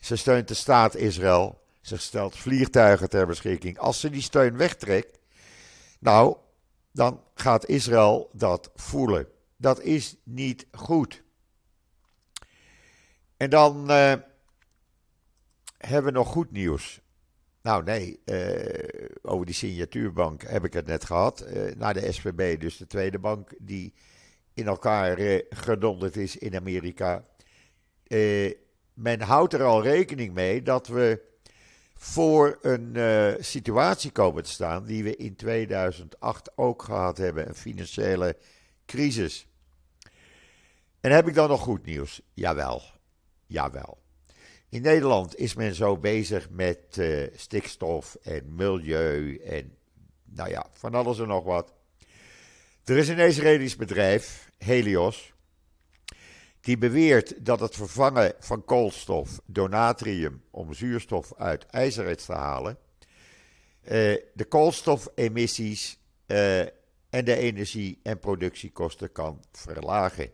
Ze 0.00 0.16
steunt 0.16 0.48
de 0.48 0.54
staat 0.54 0.94
Israël. 0.94 1.60
Ze 1.80 1.96
stelt 1.96 2.36
vliegtuigen 2.36 3.08
ter 3.08 3.26
beschikking. 3.26 3.78
Als 3.78 4.00
ze 4.00 4.10
die 4.10 4.22
steun 4.22 4.56
wegtrekt, 4.56 5.18
nou, 5.98 6.36
dan 6.92 7.22
gaat 7.34 7.66
Israël 7.66 8.30
dat 8.32 8.70
voelen. 8.74 9.26
Dat 9.56 9.80
is 9.80 10.16
niet 10.22 10.66
goed. 10.72 11.22
En 13.36 13.50
dan 13.50 13.90
uh, 13.90 14.14
hebben 15.78 16.12
we 16.12 16.18
nog 16.18 16.28
goed 16.28 16.50
nieuws. 16.50 17.00
Nou 17.62 17.84
nee, 17.84 18.20
uh, 18.24 18.98
over 19.22 19.46
die 19.46 19.54
signatuurbank 19.54 20.42
heb 20.42 20.64
ik 20.64 20.72
het 20.72 20.86
net 20.86 21.04
gehad. 21.04 21.46
Uh, 21.46 21.74
naar 21.76 21.94
de 21.94 22.12
SVB, 22.12 22.60
dus 22.60 22.76
de 22.76 22.86
tweede 22.86 23.18
bank 23.18 23.50
die 23.58 23.94
in 24.54 24.66
elkaar 24.66 25.42
gedonderd 25.50 26.16
is 26.16 26.36
in 26.36 26.56
Amerika. 26.56 27.24
men 28.94 29.20
houdt 29.20 29.52
er 29.52 29.62
al 29.62 29.82
rekening 29.82 30.34
mee 30.34 30.62
dat 30.62 30.86
we 30.86 31.20
voor 31.94 32.58
een 32.62 32.96
situatie 33.44 34.10
komen 34.10 34.42
te 34.42 34.50
staan 34.50 34.84
die 34.84 35.04
we 35.04 35.16
in 35.16 35.36
2008 35.36 36.50
ook 36.56 36.82
gehad 36.82 37.18
hebben, 37.18 37.48
een 37.48 37.54
financiële 37.54 38.36
crisis. 38.86 39.46
En 41.00 41.10
heb 41.10 41.28
ik 41.28 41.34
dan 41.34 41.48
nog 41.48 41.60
goed 41.60 41.84
nieuws? 41.84 42.20
Jawel, 42.34 42.82
jawel. 43.46 43.98
In 44.70 44.82
Nederland 44.82 45.36
is 45.36 45.54
men 45.54 45.74
zo 45.74 45.96
bezig 45.96 46.50
met 46.50 46.96
uh, 46.98 47.26
stikstof 47.36 48.16
en 48.22 48.54
milieu 48.54 49.36
en 49.36 49.76
nou 50.24 50.50
ja, 50.50 50.66
van 50.72 50.94
alles 50.94 51.18
en 51.18 51.28
nog 51.28 51.44
wat. 51.44 51.72
Er 52.84 52.96
is 52.96 53.08
een 53.08 53.18
Israëlisch 53.18 53.76
bedrijf, 53.76 54.50
Helios, 54.58 55.32
die 56.60 56.78
beweert 56.78 57.44
dat 57.44 57.60
het 57.60 57.74
vervangen 57.74 58.34
van 58.38 58.64
koolstof 58.64 59.40
door 59.46 59.68
natrium 59.68 60.42
om 60.50 60.74
zuurstof 60.74 61.34
uit 61.36 61.66
ijzererts 61.66 62.24
te 62.24 62.32
halen, 62.32 62.78
uh, 63.82 63.90
de 64.34 64.44
koolstofemissies 64.48 65.98
uh, 66.26 66.60
en 67.10 67.24
de 67.24 67.36
energie- 67.36 68.00
en 68.02 68.18
productiekosten 68.18 69.12
kan 69.12 69.44
verlagen. 69.52 70.30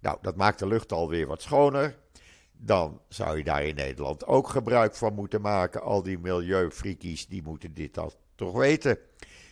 Nou, 0.00 0.18
dat 0.22 0.36
maakt 0.36 0.58
de 0.58 0.66
lucht 0.66 0.92
alweer 0.92 1.26
wat 1.26 1.42
schoner. 1.42 1.98
Dan 2.62 3.00
zou 3.08 3.36
je 3.38 3.44
daar 3.44 3.64
in 3.64 3.74
Nederland 3.74 4.26
ook 4.26 4.48
gebruik 4.48 4.94
van 4.94 5.14
moeten 5.14 5.40
maken. 5.40 5.82
Al 5.82 6.02
die 6.02 6.18
milieufrikies, 6.18 7.26
die 7.26 7.42
moeten 7.42 7.74
dit 7.74 7.98
al 7.98 8.12
toch 8.34 8.52
weten. 8.52 8.98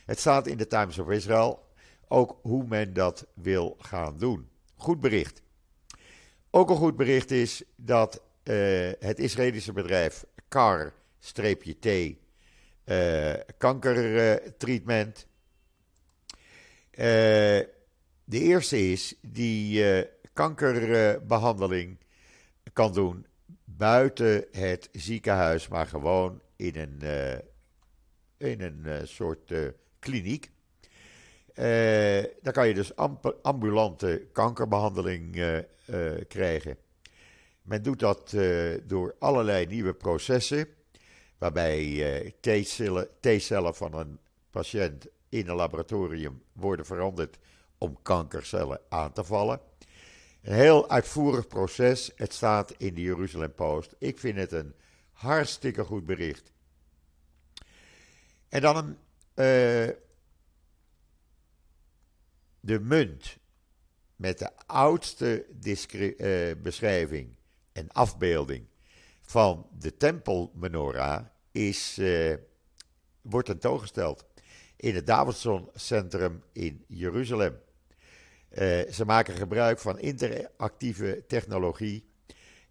Het 0.06 0.18
staat 0.18 0.46
in 0.46 0.56
de 0.56 0.66
Times 0.66 0.98
of 0.98 1.10
Israel. 1.10 1.66
ook 2.08 2.38
hoe 2.42 2.64
men 2.66 2.92
dat 2.92 3.26
wil 3.34 3.76
gaan 3.78 4.16
doen. 4.18 4.48
Goed 4.76 5.00
bericht. 5.00 5.42
Ook 6.50 6.70
een 6.70 6.76
goed 6.76 6.96
bericht 6.96 7.30
is 7.30 7.62
dat 7.76 8.22
uh, 8.44 8.90
het 8.98 9.18
Israëlische 9.18 9.72
bedrijf 9.72 10.24
CAR-T 10.48 11.86
uh, 11.86 13.34
kankertreatment. 13.58 15.26
Uh, 16.90 17.04
de 18.24 18.40
eerste 18.40 18.90
is 18.90 19.14
die 19.20 19.84
kankerbehandeling 20.32 21.98
kan 22.72 22.92
doen 22.92 23.26
buiten 23.64 24.44
het 24.50 24.88
ziekenhuis, 24.92 25.68
maar 25.68 25.86
gewoon 25.86 26.40
in 26.56 26.76
een, 26.76 27.02
in 28.36 28.60
een 28.60 29.08
soort 29.08 29.52
kliniek. 29.98 30.50
Uh, 31.54 32.22
dan 32.42 32.52
kan 32.52 32.68
je 32.68 32.74
dus 32.74 32.96
ambulante 33.42 34.26
kankerbehandeling 34.32 35.44
krijgen. 36.28 36.76
Men 37.62 37.82
doet 37.82 37.98
dat 37.98 38.36
door 38.84 39.14
allerlei 39.18 39.66
nieuwe 39.66 39.94
processen, 39.94 40.68
waarbij 41.38 42.34
T-cellen 43.20 43.74
van 43.74 43.94
een 43.94 44.18
patiënt 44.50 45.06
in 45.28 45.48
een 45.48 45.56
laboratorium 45.56 46.42
worden 46.52 46.86
veranderd 46.86 47.38
om 47.78 47.98
kankercellen 48.02 48.80
aan 48.88 49.12
te 49.12 49.24
vallen. 49.24 49.60
Een 50.48 50.54
heel 50.54 50.90
uitvoerig 50.90 51.46
proces. 51.46 52.10
Het 52.16 52.32
staat 52.32 52.74
in 52.76 52.94
de 52.94 53.00
Jeruzalem 53.00 53.54
Post. 53.54 53.94
Ik 53.98 54.18
vind 54.18 54.36
het 54.36 54.52
een 54.52 54.74
hartstikke 55.12 55.84
goed 55.84 56.06
bericht. 56.06 56.52
En 58.48 58.60
dan 58.60 58.76
een 58.76 58.96
de 62.60 62.80
munt 62.80 63.36
met 64.16 64.38
de 64.38 64.50
oudste 64.66 65.46
uh, 65.64 66.62
beschrijving 66.62 67.34
en 67.72 67.88
afbeelding 67.88 68.66
van 69.22 69.66
de 69.78 69.96
tempelmenorah 69.96 71.24
is, 71.52 71.98
uh, 71.98 72.34
wordt 73.20 73.46
tentoongesteld 73.46 74.24
in 74.76 74.94
het 74.94 75.06
Davidson 75.06 75.68
Centrum 75.74 76.42
in 76.52 76.84
Jeruzalem. 76.86 77.66
Uh, 78.50 78.90
ze 78.90 79.04
maken 79.04 79.34
gebruik 79.34 79.78
van 79.78 79.98
interactieve 79.98 81.24
technologie 81.26 82.08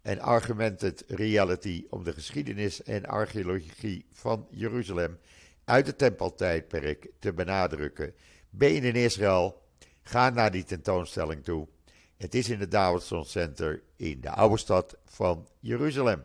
en 0.02 0.18
augmented 0.18 1.04
reality 1.06 1.86
om 1.90 2.04
de 2.04 2.12
geschiedenis 2.12 2.82
en 2.82 3.06
archeologie 3.06 4.06
van 4.12 4.46
Jeruzalem 4.50 5.18
uit 5.64 5.86
het 5.86 5.98
tempeltijdperk 5.98 7.08
te 7.18 7.32
benadrukken. 7.32 8.14
Ben 8.50 8.82
in 8.82 8.94
Israël? 8.94 9.62
Ga 10.02 10.30
naar 10.30 10.50
die 10.50 10.64
tentoonstelling 10.64 11.44
toe. 11.44 11.68
Het 12.16 12.34
is 12.34 12.48
in 12.48 12.60
het 12.60 12.70
Davidson 12.70 13.24
Center 13.24 13.82
in 13.96 14.20
de 14.20 14.30
oude 14.30 14.56
stad 14.56 14.96
van 15.04 15.48
Jeruzalem. 15.60 16.24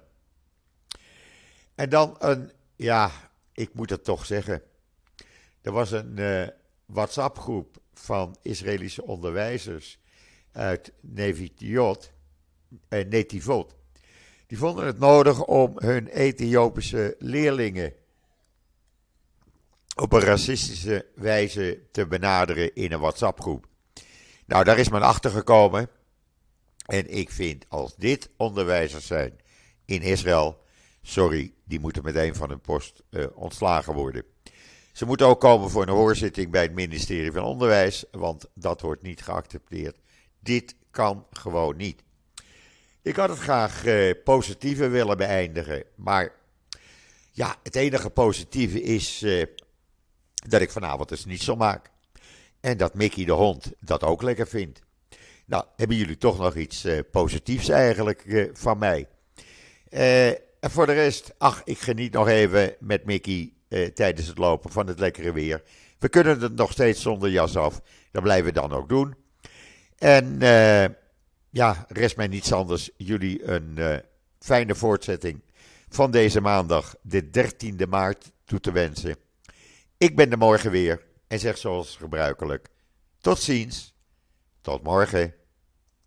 En 1.75 1.89
dan 1.89 2.15
een, 2.19 2.51
ja, 2.75 3.11
ik 3.53 3.73
moet 3.73 3.89
het 3.89 4.03
toch 4.03 4.25
zeggen. 4.25 4.61
Er 5.61 5.71
was 5.71 5.91
een 5.91 6.19
uh, 6.19 6.47
WhatsApp-groep 6.85 7.77
van 7.93 8.37
Israëlische 8.41 9.03
onderwijzers 9.03 9.99
uit 10.51 10.93
Neviot, 10.99 12.11
eh, 12.87 13.05
Netivot. 13.05 13.75
Die 14.47 14.57
vonden 14.57 14.85
het 14.85 14.99
nodig 14.99 15.45
om 15.45 15.73
hun 15.75 16.07
Ethiopische 16.07 17.15
leerlingen 17.19 17.93
op 19.95 20.13
een 20.13 20.19
racistische 20.19 21.05
wijze 21.15 21.79
te 21.91 22.07
benaderen 22.07 22.75
in 22.75 22.91
een 22.91 22.99
WhatsApp-groep. 22.99 23.67
Nou, 24.45 24.63
daar 24.63 24.79
is 24.79 24.89
men 24.89 25.01
achter 25.01 25.31
gekomen. 25.31 25.89
En 26.85 27.09
ik 27.17 27.29
vind, 27.29 27.65
als 27.69 27.95
dit 27.95 28.29
onderwijzers 28.37 29.07
zijn 29.07 29.39
in 29.85 30.01
Israël, 30.01 30.63
sorry, 31.01 31.53
die 31.63 31.79
moeten 31.79 32.03
meteen 32.03 32.35
van 32.35 32.49
hun 32.49 32.61
post 32.61 33.03
uh, 33.09 33.25
ontslagen 33.33 33.93
worden. 33.93 34.23
Ze 34.93 35.05
moeten 35.05 35.27
ook 35.27 35.39
komen 35.39 35.69
voor 35.69 35.81
een 35.81 35.89
hoorzitting 35.89 36.51
bij 36.51 36.61
het 36.61 36.73
ministerie 36.73 37.31
van 37.31 37.43
Onderwijs, 37.43 38.05
want 38.11 38.45
dat 38.53 38.81
wordt 38.81 39.01
niet 39.01 39.21
geaccepteerd. 39.21 39.97
Dit 40.39 40.75
kan 40.91 41.25
gewoon 41.31 41.77
niet. 41.77 42.03
Ik 43.01 43.15
had 43.15 43.29
het 43.29 43.39
graag 43.39 43.85
uh, 43.85 44.13
positiever 44.23 44.91
willen 44.91 45.17
beëindigen, 45.17 45.83
maar 45.95 46.31
ja, 47.31 47.55
het 47.63 47.75
enige 47.75 48.09
positieve 48.09 48.81
is 48.81 49.21
uh, 49.21 49.45
dat 50.47 50.61
ik 50.61 50.71
vanavond 50.71 51.09
dus 51.09 51.25
niet 51.25 51.41
zo 51.41 51.55
maak. 51.55 51.91
En 52.59 52.77
dat 52.77 52.93
Mickey 52.93 53.25
de 53.25 53.31
hond 53.31 53.71
dat 53.79 54.03
ook 54.03 54.21
lekker 54.21 54.47
vindt. 54.47 54.81
Nou, 55.45 55.65
hebben 55.75 55.97
jullie 55.97 56.17
toch 56.17 56.37
nog 56.39 56.55
iets 56.55 56.85
uh, 56.85 56.99
positiefs 57.11 57.69
eigenlijk 57.69 58.49
van 58.53 58.77
mij? 58.77 59.07
En 59.89 60.71
voor 60.71 60.85
de 60.85 60.93
rest, 60.93 61.33
ach, 61.37 61.61
ik 61.63 61.79
geniet 61.79 62.13
nog 62.13 62.27
even 62.27 62.75
met 62.79 63.05
Mickey 63.05 63.52
tijdens 63.93 64.27
het 64.27 64.37
lopen 64.37 64.71
van 64.71 64.87
het 64.87 64.99
lekkere 64.99 65.31
weer. 65.31 65.63
We 65.99 66.09
kunnen 66.09 66.39
het 66.39 66.55
nog 66.55 66.71
steeds 66.71 67.01
zonder 67.01 67.29
jas 67.29 67.55
af. 67.55 67.81
Dat 68.11 68.23
blijven 68.23 68.45
we 68.45 68.59
dan 68.59 68.71
ook 68.71 68.89
doen. 68.89 69.15
En 69.97 70.37
ja, 71.49 71.85
rest 71.87 72.17
mij 72.17 72.27
niets 72.27 72.53
anders. 72.53 72.89
Jullie 72.97 73.43
een 73.43 74.01
fijne 74.39 74.75
voortzetting 74.75 75.41
van 75.89 76.11
deze 76.11 76.41
maandag, 76.41 76.95
de 77.01 77.23
13e 77.23 77.89
maart, 77.89 78.31
toe 78.45 78.59
te 78.59 78.71
wensen. 78.71 79.15
Ik 79.97 80.15
ben 80.15 80.31
er 80.31 80.37
morgen 80.37 80.71
weer 80.71 81.01
en 81.27 81.39
zeg 81.39 81.57
zoals 81.57 81.95
gebruikelijk: 81.95 82.67
tot 83.19 83.39
ziens, 83.39 83.93
tot 84.61 84.83
morgen. 84.83 85.33